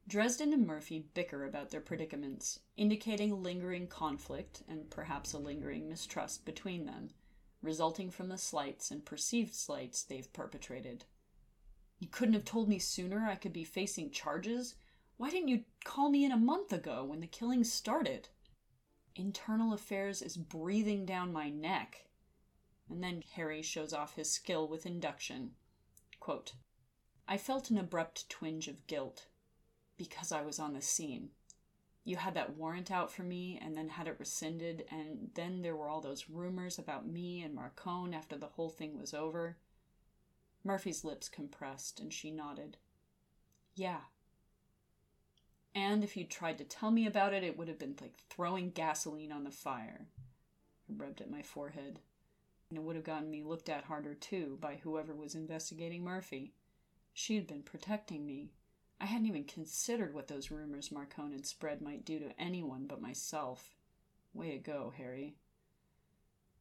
Dresden 0.07 0.51
and 0.51 0.67
Murphy 0.67 1.05
bicker 1.13 1.45
about 1.45 1.69
their 1.69 1.79
predicaments, 1.79 2.59
indicating 2.75 3.41
lingering 3.41 3.87
conflict 3.87 4.61
and 4.67 4.89
perhaps 4.89 5.31
a 5.31 5.39
lingering 5.39 5.87
mistrust 5.87 6.43
between 6.43 6.85
them, 6.85 7.11
resulting 7.61 8.11
from 8.11 8.27
the 8.27 8.37
slights 8.37 8.91
and 8.91 9.05
perceived 9.05 9.55
slights 9.55 10.03
they've 10.03 10.31
perpetrated. 10.33 11.05
You 12.03 12.09
couldn't 12.09 12.33
have 12.33 12.43
told 12.43 12.67
me 12.67 12.79
sooner 12.79 13.25
I 13.25 13.35
could 13.35 13.53
be 13.53 13.63
facing 13.63 14.11
charges? 14.11 14.75
Why 15.15 15.29
didn't 15.29 15.47
you 15.47 15.63
call 15.85 16.09
me 16.09 16.25
in 16.25 16.33
a 16.33 16.37
month 16.37 16.73
ago 16.73 17.05
when 17.05 17.21
the 17.21 17.27
killings 17.27 17.71
started? 17.71 18.27
Internal 19.15 19.71
affairs 19.71 20.21
is 20.21 20.35
breathing 20.35 21.05
down 21.05 21.31
my 21.31 21.49
neck. 21.49 22.09
And 22.89 23.01
then 23.01 23.23
Harry 23.35 23.61
shows 23.61 23.93
off 23.93 24.15
his 24.17 24.29
skill 24.29 24.67
with 24.67 24.85
induction. 24.85 25.51
Quote, 26.19 26.55
I 27.25 27.37
felt 27.37 27.69
an 27.69 27.77
abrupt 27.77 28.29
twinge 28.29 28.67
of 28.67 28.85
guilt 28.85 29.27
because 29.95 30.33
I 30.33 30.41
was 30.41 30.59
on 30.59 30.73
the 30.73 30.81
scene. 30.81 31.29
You 32.03 32.17
had 32.17 32.33
that 32.33 32.57
warrant 32.57 32.91
out 32.91 33.13
for 33.13 33.23
me 33.23 33.57
and 33.61 33.77
then 33.77 33.87
had 33.87 34.09
it 34.09 34.19
rescinded, 34.19 34.83
and 34.91 35.29
then 35.35 35.61
there 35.61 35.77
were 35.77 35.87
all 35.87 36.01
those 36.01 36.29
rumors 36.29 36.77
about 36.77 37.07
me 37.07 37.43
and 37.43 37.57
Marcone 37.57 38.13
after 38.13 38.37
the 38.37 38.47
whole 38.47 38.69
thing 38.69 38.99
was 38.99 39.13
over. 39.13 39.55
Murphy's 40.63 41.03
lips 41.03 41.29
compressed 41.29 41.99
and 41.99 42.13
she 42.13 42.31
nodded. 42.31 42.77
Yeah, 43.75 44.01
and 45.75 46.03
if 46.03 46.15
you'd 46.15 46.29
tried 46.29 46.59
to 46.59 46.63
tell 46.63 46.91
me 46.91 47.07
about 47.07 47.33
it, 47.33 47.43
it 47.43 47.57
would 47.57 47.67
have 47.67 47.79
been 47.79 47.95
like 47.99 48.17
throwing 48.29 48.69
gasoline 48.71 49.31
on 49.31 49.43
the 49.43 49.51
fire. 49.51 50.07
I 50.89 50.93
rubbed 50.95 51.21
at 51.21 51.31
my 51.31 51.41
forehead. 51.41 51.99
And 52.69 52.77
it 52.77 52.83
would 52.83 52.95
have 52.95 53.05
gotten 53.05 53.29
me 53.29 53.43
looked 53.43 53.69
at 53.69 53.85
harder, 53.85 54.13
too, 54.13 54.57
by 54.59 54.75
whoever 54.75 55.13
was 55.13 55.35
investigating 55.35 56.03
Murphy. 56.03 56.53
She 57.13 57.35
had 57.35 57.45
been 57.45 57.61
protecting 57.61 58.25
me. 58.25 58.51
I 58.99 59.05
hadn't 59.05 59.27
even 59.27 59.43
considered 59.43 60.13
what 60.13 60.27
those 60.27 60.49
rumors 60.49 60.89
Marcone 60.89 61.33
had 61.33 61.45
spread 61.45 61.81
might 61.81 62.05
do 62.05 62.19
to 62.19 62.39
anyone 62.39 62.85
but 62.87 63.01
myself. 63.01 63.75
Way 64.33 64.51
to 64.51 64.57
go, 64.57 64.93
Harry. 64.95 65.35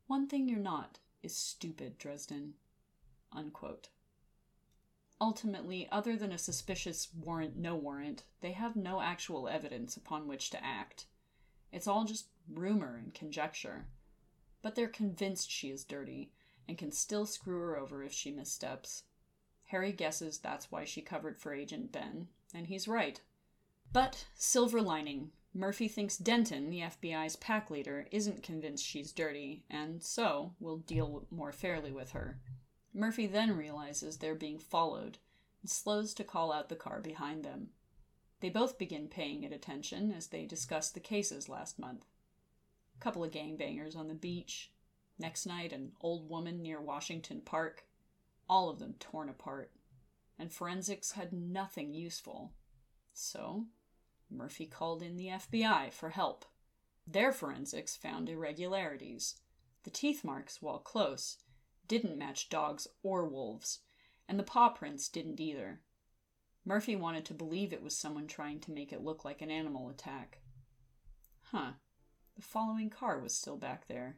One 0.06 0.26
thing 0.26 0.48
you're 0.48 0.58
not 0.58 0.98
is 1.22 1.34
stupid, 1.34 1.96
Dresden. 1.98 2.54
Unquote. 3.34 3.88
Ultimately, 5.20 5.88
other 5.92 6.16
than 6.16 6.32
a 6.32 6.38
suspicious 6.38 7.08
warrant 7.14 7.56
no 7.56 7.76
warrant, 7.76 8.24
they 8.40 8.52
have 8.52 8.74
no 8.74 9.00
actual 9.00 9.48
evidence 9.48 9.96
upon 9.96 10.26
which 10.26 10.50
to 10.50 10.64
act. 10.64 11.06
It's 11.70 11.86
all 11.86 12.04
just 12.04 12.26
rumor 12.52 12.96
and 12.96 13.14
conjecture. 13.14 13.86
But 14.62 14.74
they're 14.74 14.88
convinced 14.88 15.50
she 15.50 15.70
is 15.70 15.84
dirty, 15.84 16.32
and 16.68 16.76
can 16.76 16.92
still 16.92 17.24
screw 17.24 17.60
her 17.60 17.76
over 17.76 18.02
if 18.02 18.12
she 18.12 18.30
missteps. 18.30 19.04
Harry 19.66 19.92
guesses 19.92 20.38
that's 20.38 20.70
why 20.70 20.84
she 20.84 21.00
covered 21.00 21.38
for 21.38 21.54
Agent 21.54 21.92
Benn, 21.92 22.28
and 22.52 22.66
he's 22.66 22.88
right. 22.88 23.20
But, 23.92 24.26
silver 24.34 24.82
lining, 24.82 25.30
Murphy 25.54 25.86
thinks 25.86 26.16
Denton, 26.16 26.70
the 26.70 26.80
FBI's 26.80 27.36
pack 27.36 27.70
leader, 27.70 28.06
isn't 28.10 28.42
convinced 28.42 28.84
she's 28.84 29.12
dirty, 29.12 29.64
and 29.70 30.02
so 30.02 30.54
will 30.60 30.78
deal 30.78 31.26
more 31.30 31.52
fairly 31.52 31.92
with 31.92 32.12
her. 32.12 32.40
Murphy 32.94 33.26
then 33.26 33.56
realizes 33.56 34.18
they're 34.18 34.34
being 34.34 34.58
followed 34.58 35.18
and 35.62 35.70
slows 35.70 36.12
to 36.14 36.24
call 36.24 36.52
out 36.52 36.68
the 36.68 36.76
car 36.76 37.00
behind 37.00 37.44
them. 37.44 37.70
They 38.40 38.50
both 38.50 38.76
begin 38.78 39.08
paying 39.08 39.44
it 39.44 39.52
attention 39.52 40.12
as 40.12 40.26
they 40.26 40.46
discuss 40.46 40.90
the 40.90 41.00
cases 41.00 41.48
last 41.48 41.78
month. 41.78 42.04
A 42.96 43.00
couple 43.02 43.22
of 43.22 43.30
gangbangers 43.30 43.96
on 43.96 44.08
the 44.08 44.14
beach. 44.14 44.72
Next 45.18 45.46
night, 45.46 45.72
an 45.72 45.92
old 46.00 46.28
woman 46.28 46.60
near 46.60 46.80
Washington 46.80 47.40
Park. 47.44 47.84
All 48.48 48.68
of 48.68 48.80
them 48.80 48.96
torn 48.98 49.28
apart. 49.28 49.70
And 50.38 50.52
forensics 50.52 51.12
had 51.12 51.32
nothing 51.32 51.94
useful. 51.94 52.52
So, 53.12 53.66
Murphy 54.28 54.66
called 54.66 55.02
in 55.02 55.16
the 55.16 55.28
FBI 55.28 55.92
for 55.92 56.10
help. 56.10 56.44
Their 57.06 57.32
forensics 57.32 57.94
found 57.94 58.28
irregularities. 58.28 59.36
The 59.84 59.90
teeth 59.90 60.24
marks, 60.24 60.60
while 60.60 60.78
close, 60.78 61.38
didn't 61.88 62.18
match 62.18 62.48
dogs 62.48 62.86
or 63.02 63.26
wolves, 63.26 63.80
and 64.28 64.38
the 64.38 64.44
paw 64.44 64.68
prints 64.70 65.08
didn't 65.08 65.40
either. 65.40 65.80
Murphy 66.64 66.94
wanted 66.94 67.24
to 67.26 67.34
believe 67.34 67.72
it 67.72 67.82
was 67.82 67.96
someone 67.96 68.26
trying 68.26 68.60
to 68.60 68.70
make 68.70 68.92
it 68.92 69.02
look 69.02 69.24
like 69.24 69.42
an 69.42 69.50
animal 69.50 69.88
attack. 69.88 70.38
Huh. 71.50 71.72
The 72.36 72.42
following 72.42 72.88
car 72.88 73.18
was 73.18 73.36
still 73.36 73.56
back 73.56 73.88
there. 73.88 74.16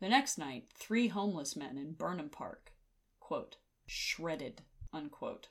The 0.00 0.08
next 0.08 0.36
night, 0.36 0.64
three 0.74 1.08
homeless 1.08 1.56
men 1.56 1.78
in 1.78 1.92
Burnham 1.92 2.28
Park, 2.28 2.72
quote, 3.18 3.56
shredded, 3.86 4.62
unquote. 4.92 5.48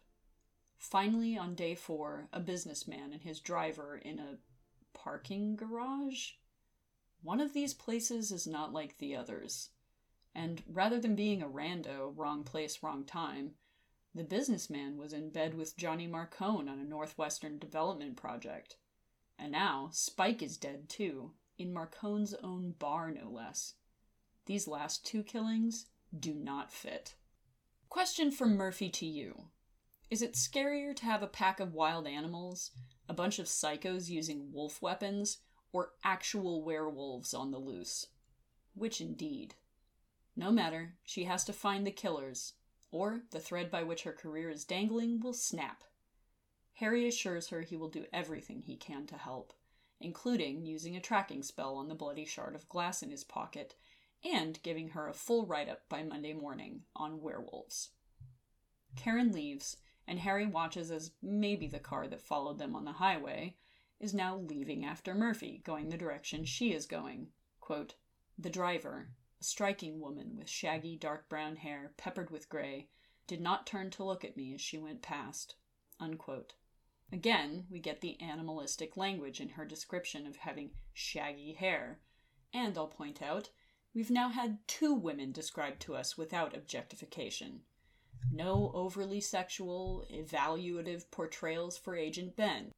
Finally, 0.77 1.35
on 1.37 1.55
day 1.55 1.73
four, 1.73 2.27
a 2.31 2.39
businessman 2.39 3.11
and 3.11 3.23
his 3.23 3.39
driver 3.39 3.97
in 3.97 4.19
a 4.19 4.37
parking 4.93 5.55
garage? 5.55 6.33
One 7.23 7.39
of 7.39 7.53
these 7.53 7.73
places 7.73 8.31
is 8.31 8.45
not 8.45 8.71
like 8.71 8.99
the 8.99 9.15
others. 9.15 9.69
And 10.35 10.61
rather 10.67 10.99
than 10.99 11.15
being 11.15 11.41
a 11.41 11.47
rando, 11.47 12.11
wrong 12.13 12.43
place, 12.43 12.83
wrong 12.83 13.05
time, 13.05 13.53
the 14.13 14.25
businessman 14.25 14.97
was 14.97 15.13
in 15.13 15.29
bed 15.29 15.53
with 15.53 15.77
Johnny 15.77 16.07
Marcone 16.07 16.69
on 16.69 16.79
a 16.79 16.83
Northwestern 16.83 17.57
development 17.57 18.17
project. 18.17 18.75
And 19.39 19.53
now 19.53 19.89
Spike 19.93 20.43
is 20.43 20.57
dead 20.57 20.89
too, 20.89 21.31
in 21.57 21.73
Marcone's 21.73 22.33
own 22.43 22.75
bar, 22.77 23.11
no 23.11 23.29
less. 23.29 23.75
These 24.45 24.67
last 24.67 25.05
two 25.05 25.23
killings 25.23 25.85
do 26.17 26.33
not 26.33 26.71
fit. 26.71 27.15
Question 27.89 28.29
from 28.29 28.57
Murphy 28.57 28.89
to 28.89 29.05
you 29.05 29.45
Is 30.09 30.21
it 30.21 30.33
scarier 30.33 30.93
to 30.97 31.05
have 31.05 31.23
a 31.23 31.27
pack 31.27 31.61
of 31.61 31.73
wild 31.73 32.07
animals, 32.07 32.71
a 33.07 33.13
bunch 33.13 33.39
of 33.39 33.47
psychos 33.47 34.09
using 34.09 34.51
wolf 34.51 34.81
weapons, 34.81 35.39
or 35.71 35.93
actual 36.03 36.61
werewolves 36.61 37.33
on 37.33 37.51
the 37.51 37.57
loose? 37.57 38.07
Which 38.73 38.99
indeed? 38.99 39.55
No 40.35 40.51
matter, 40.51 40.95
she 41.03 41.23
has 41.23 41.43
to 41.45 41.53
find 41.53 41.85
the 41.85 41.91
killers, 41.91 42.53
or 42.91 43.21
the 43.31 43.39
thread 43.39 43.71
by 43.71 43.83
which 43.83 44.03
her 44.03 44.11
career 44.11 44.49
is 44.49 44.65
dangling 44.65 45.21
will 45.21 45.33
snap. 45.33 45.83
Harry 46.73 47.07
assures 47.07 47.49
her 47.49 47.61
he 47.61 47.77
will 47.77 47.89
do 47.89 48.05
everything 48.11 48.61
he 48.61 48.75
can 48.75 49.07
to 49.07 49.17
help, 49.17 49.53
including 50.01 50.65
using 50.65 50.95
a 50.95 51.01
tracking 51.01 51.41
spell 51.41 51.75
on 51.75 51.87
the 51.87 51.95
bloody 51.95 52.25
shard 52.25 52.53
of 52.53 52.67
glass 52.67 53.01
in 53.01 53.09
his 53.09 53.23
pocket 53.23 53.75
and 54.23 54.61
giving 54.61 54.89
her 54.89 55.07
a 55.07 55.13
full 55.13 55.45
write 55.45 55.69
up 55.69 55.87
by 55.87 56.03
Monday 56.03 56.33
morning 56.33 56.81
on 56.95 57.21
werewolves. 57.21 57.91
Karen 58.95 59.31
leaves, 59.31 59.77
and 60.07 60.19
Harry 60.19 60.45
watches 60.45 60.91
as 60.91 61.11
maybe 61.21 61.67
the 61.67 61.79
car 61.79 62.07
that 62.07 62.21
followed 62.21 62.57
them 62.57 62.75
on 62.75 62.85
the 62.85 62.93
highway 62.93 63.55
is 63.99 64.13
now 64.13 64.35
leaving 64.35 64.83
after 64.83 65.15
Murphy, 65.15 65.61
going 65.63 65.89
the 65.89 65.97
direction 65.97 66.43
she 66.43 66.73
is 66.73 66.85
going. 66.85 67.27
Quote, 67.59 67.95
the 68.37 68.49
driver, 68.49 69.09
striking 69.45 69.99
woman 69.99 70.35
with 70.35 70.49
shaggy 70.49 70.95
dark 70.95 71.29
brown 71.29 71.57
hair 71.57 71.93
peppered 71.97 72.31
with 72.31 72.49
gray, 72.49 72.89
did 73.27 73.41
not 73.41 73.65
turn 73.65 73.89
to 73.91 74.03
look 74.03 74.25
at 74.25 74.35
me 74.37 74.53
as 74.53 74.61
she 74.61 74.77
went 74.77 75.01
past. 75.01 75.55
Unquote. 75.99 76.53
Again, 77.11 77.65
we 77.69 77.79
get 77.79 78.01
the 78.01 78.19
animalistic 78.19 78.97
language 78.97 79.39
in 79.39 79.49
her 79.49 79.65
description 79.65 80.25
of 80.25 80.37
having 80.37 80.71
shaggy 80.93 81.53
hair. 81.53 81.99
And 82.53 82.77
I'll 82.77 82.87
point 82.87 83.21
out, 83.21 83.49
we've 83.93 84.11
now 84.11 84.29
had 84.29 84.67
two 84.67 84.93
women 84.93 85.31
described 85.31 85.81
to 85.83 85.95
us 85.95 86.17
without 86.17 86.55
objectification. 86.55 87.61
No 88.31 88.71
overly 88.73 89.21
sexual, 89.21 90.05
evaluative 90.11 91.09
portrayals 91.11 91.77
for 91.77 91.95
Agent 91.95 92.35
Benn. 92.35 92.71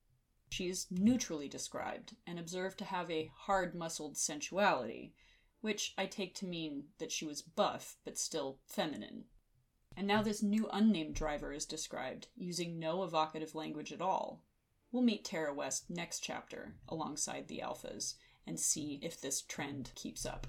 She 0.49 0.67
is 0.67 0.87
neutrally 0.91 1.47
described 1.47 2.15
and 2.25 2.37
observed 2.39 2.77
to 2.79 2.85
have 2.85 3.09
a 3.09 3.31
hard 3.35 3.75
muscled 3.75 4.17
sensuality, 4.17 5.13
which 5.61 5.93
I 5.97 6.05
take 6.05 6.35
to 6.35 6.45
mean 6.45 6.85
that 6.99 7.11
she 7.11 7.25
was 7.25 7.41
buff, 7.41 7.97
but 8.05 8.17
still 8.17 8.59
feminine. 8.65 9.25
And 9.95 10.05
now 10.07 10.21
this 10.21 10.43
new 10.43 10.69
unnamed 10.71 11.15
driver 11.15 11.51
is 11.51 11.65
described, 11.65 12.27
using 12.35 12.79
no 12.79 13.03
evocative 13.03 13.55
language 13.55 13.91
at 13.91 14.01
all. 14.01 14.43
We'll 14.91 15.03
meet 15.03 15.25
Tara 15.25 15.53
West 15.53 15.89
next 15.89 16.19
chapter, 16.19 16.75
alongside 16.87 17.47
the 17.47 17.61
Alphas, 17.63 18.15
and 18.45 18.59
see 18.59 18.99
if 19.01 19.19
this 19.19 19.41
trend 19.41 19.91
keeps 19.95 20.25
up. 20.25 20.47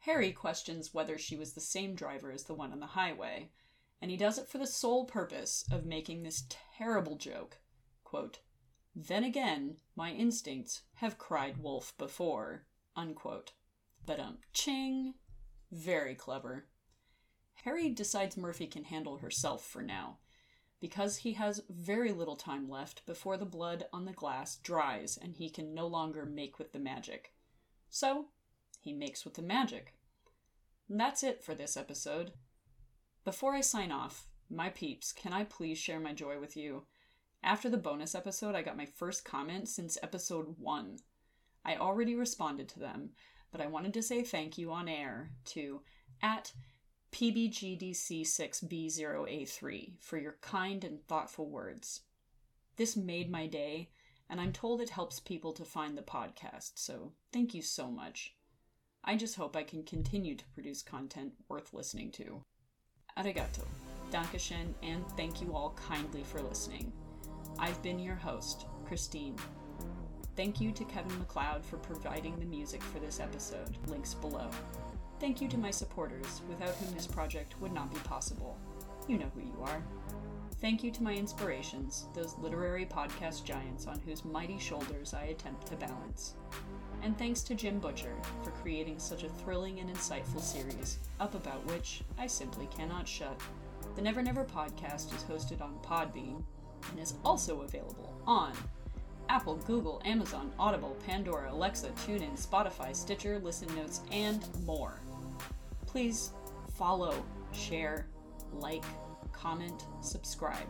Harry 0.00 0.32
questions 0.32 0.92
whether 0.92 1.16
she 1.16 1.36
was 1.36 1.52
the 1.52 1.60
same 1.60 1.94
driver 1.94 2.32
as 2.32 2.44
the 2.44 2.54
one 2.54 2.72
on 2.72 2.80
the 2.80 2.86
highway, 2.86 3.50
and 4.00 4.10
he 4.10 4.16
does 4.16 4.36
it 4.36 4.48
for 4.48 4.58
the 4.58 4.66
sole 4.66 5.04
purpose 5.04 5.64
of 5.70 5.84
making 5.84 6.22
this 6.22 6.44
terrible 6.76 7.16
joke. 7.16 7.58
Quote, 8.02 8.40
then 8.94 9.24
again, 9.24 9.76
my 9.96 10.10
instincts 10.10 10.82
have 10.94 11.18
cried 11.18 11.56
wolf 11.56 11.94
before. 11.96 12.66
Unquote. 12.96 13.52
But 14.04 14.20
um, 14.20 14.38
ching. 14.52 15.14
Very 15.70 16.14
clever. 16.14 16.66
Harry 17.64 17.88
decides 17.90 18.36
Murphy 18.36 18.66
can 18.66 18.84
handle 18.84 19.18
herself 19.18 19.64
for 19.64 19.82
now, 19.82 20.18
because 20.80 21.18
he 21.18 21.34
has 21.34 21.62
very 21.70 22.10
little 22.10 22.34
time 22.34 22.68
left 22.68 23.06
before 23.06 23.36
the 23.36 23.44
blood 23.46 23.84
on 23.92 24.04
the 24.04 24.12
glass 24.12 24.56
dries 24.56 25.16
and 25.20 25.36
he 25.36 25.48
can 25.48 25.72
no 25.72 25.86
longer 25.86 26.26
make 26.26 26.58
with 26.58 26.72
the 26.72 26.78
magic. 26.78 27.32
So, 27.88 28.26
he 28.80 28.92
makes 28.92 29.24
with 29.24 29.34
the 29.34 29.42
magic. 29.42 29.94
And 30.88 30.98
that's 30.98 31.22
it 31.22 31.42
for 31.42 31.54
this 31.54 31.76
episode. 31.76 32.32
Before 33.24 33.54
I 33.54 33.60
sign 33.60 33.92
off, 33.92 34.26
my 34.50 34.68
peeps, 34.68 35.12
can 35.12 35.32
I 35.32 35.44
please 35.44 35.78
share 35.78 36.00
my 36.00 36.12
joy 36.12 36.40
with 36.40 36.56
you? 36.56 36.86
After 37.44 37.70
the 37.70 37.76
bonus 37.76 38.14
episode, 38.14 38.54
I 38.54 38.62
got 38.62 38.76
my 38.76 38.86
first 38.86 39.24
comment 39.24 39.68
since 39.68 39.96
episode 40.02 40.56
1. 40.58 40.98
I 41.64 41.76
already 41.76 42.14
responded 42.14 42.68
to 42.70 42.80
them, 42.80 43.10
but 43.50 43.60
I 43.60 43.66
wanted 43.66 43.92
to 43.94 44.02
say 44.02 44.22
thank 44.22 44.58
you 44.58 44.70
on 44.72 44.88
air 44.88 45.30
to 45.46 45.80
at 46.22 46.52
PBGDC6B0A3 47.12 49.92
for 50.00 50.18
your 50.18 50.36
kind 50.40 50.84
and 50.84 51.06
thoughtful 51.06 51.48
words. 51.48 52.00
This 52.76 52.96
made 52.96 53.30
my 53.30 53.46
day, 53.46 53.90
and 54.30 54.40
I'm 54.40 54.52
told 54.52 54.80
it 54.80 54.90
helps 54.90 55.20
people 55.20 55.52
to 55.52 55.64
find 55.64 55.96
the 55.96 56.02
podcast, 56.02 56.72
so 56.76 57.12
thank 57.32 57.54
you 57.54 57.62
so 57.62 57.90
much. 57.90 58.34
I 59.04 59.16
just 59.16 59.36
hope 59.36 59.56
I 59.56 59.62
can 59.62 59.82
continue 59.82 60.36
to 60.36 60.44
produce 60.54 60.82
content 60.82 61.32
worth 61.48 61.74
listening 61.74 62.12
to. 62.12 62.42
Arigato, 63.18 63.66
Dankeschön, 64.10 64.72
and 64.82 65.04
thank 65.16 65.42
you 65.42 65.54
all 65.54 65.76
kindly 65.88 66.22
for 66.22 66.40
listening. 66.40 66.92
I've 67.58 67.82
been 67.82 67.98
your 67.98 68.14
host, 68.14 68.66
Christine. 68.86 69.36
Thank 70.34 70.62
you 70.62 70.72
to 70.72 70.84
Kevin 70.84 71.18
MacLeod 71.18 71.62
for 71.62 71.76
providing 71.76 72.38
the 72.38 72.46
music 72.46 72.82
for 72.82 72.98
this 72.98 73.20
episode, 73.20 73.76
links 73.88 74.14
below. 74.14 74.48
Thank 75.20 75.42
you 75.42 75.48
to 75.48 75.58
my 75.58 75.70
supporters, 75.70 76.40
without 76.48 76.74
whom 76.76 76.94
this 76.94 77.06
project 77.06 77.54
would 77.60 77.72
not 77.72 77.92
be 77.92 78.00
possible. 78.00 78.58
You 79.06 79.18
know 79.18 79.30
who 79.34 79.42
you 79.42 79.62
are. 79.62 79.82
Thank 80.62 80.82
you 80.82 80.90
to 80.92 81.02
my 81.02 81.12
inspirations, 81.12 82.06
those 82.14 82.38
literary 82.38 82.86
podcast 82.86 83.44
giants 83.44 83.86
on 83.86 84.00
whose 84.00 84.24
mighty 84.24 84.58
shoulders 84.58 85.12
I 85.12 85.24
attempt 85.24 85.66
to 85.66 85.76
balance. 85.76 86.34
And 87.02 87.18
thanks 87.18 87.42
to 87.42 87.54
Jim 87.54 87.78
Butcher 87.78 88.14
for 88.42 88.52
creating 88.52 89.00
such 89.00 89.24
a 89.24 89.28
thrilling 89.28 89.80
and 89.80 89.90
insightful 89.90 90.40
series, 90.40 90.98
up 91.20 91.34
about 91.34 91.66
which 91.66 92.02
I 92.16 92.26
simply 92.26 92.68
cannot 92.74 93.06
shut. 93.06 93.38
The 93.96 94.02
Never 94.02 94.22
Never 94.22 94.44
podcast 94.44 95.14
is 95.14 95.24
hosted 95.24 95.60
on 95.60 95.78
Podbean 95.84 96.42
and 96.90 97.00
is 97.00 97.14
also 97.24 97.62
available 97.62 98.14
on 98.26 98.52
Apple, 99.32 99.56
Google, 99.66 100.02
Amazon, 100.04 100.52
Audible, 100.58 100.94
Pandora, 101.06 101.50
Alexa, 101.50 101.88
TuneIn, 102.06 102.38
Spotify, 102.38 102.94
Stitcher, 102.94 103.38
Listen 103.38 103.74
Notes, 103.74 104.02
and 104.12 104.46
more. 104.66 105.00
Please 105.86 106.32
follow, 106.76 107.14
share, 107.50 108.06
like, 108.52 108.84
comment, 109.32 109.86
subscribe. 110.02 110.68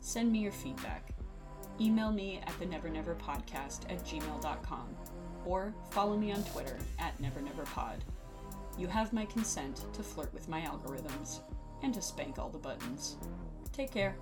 Send 0.00 0.32
me 0.32 0.38
your 0.38 0.50
feedback. 0.50 1.10
Email 1.78 2.10
me 2.10 2.40
at 2.46 2.58
the 2.58 2.64
Never 2.64 2.88
Never 2.88 3.16
Podcast 3.16 3.90
at 3.90 4.02
gmail.com 4.06 4.88
or 5.44 5.74
follow 5.90 6.16
me 6.16 6.32
on 6.32 6.42
Twitter 6.44 6.78
at 6.98 7.20
Never 7.20 7.42
Never 7.42 7.64
Pod. 7.64 8.02
You 8.78 8.86
have 8.86 9.12
my 9.12 9.26
consent 9.26 9.84
to 9.92 10.02
flirt 10.02 10.32
with 10.32 10.48
my 10.48 10.62
algorithms 10.62 11.40
and 11.82 11.92
to 11.92 12.00
spank 12.00 12.38
all 12.38 12.48
the 12.48 12.56
buttons. 12.56 13.18
Take 13.74 13.92
care. 13.92 14.16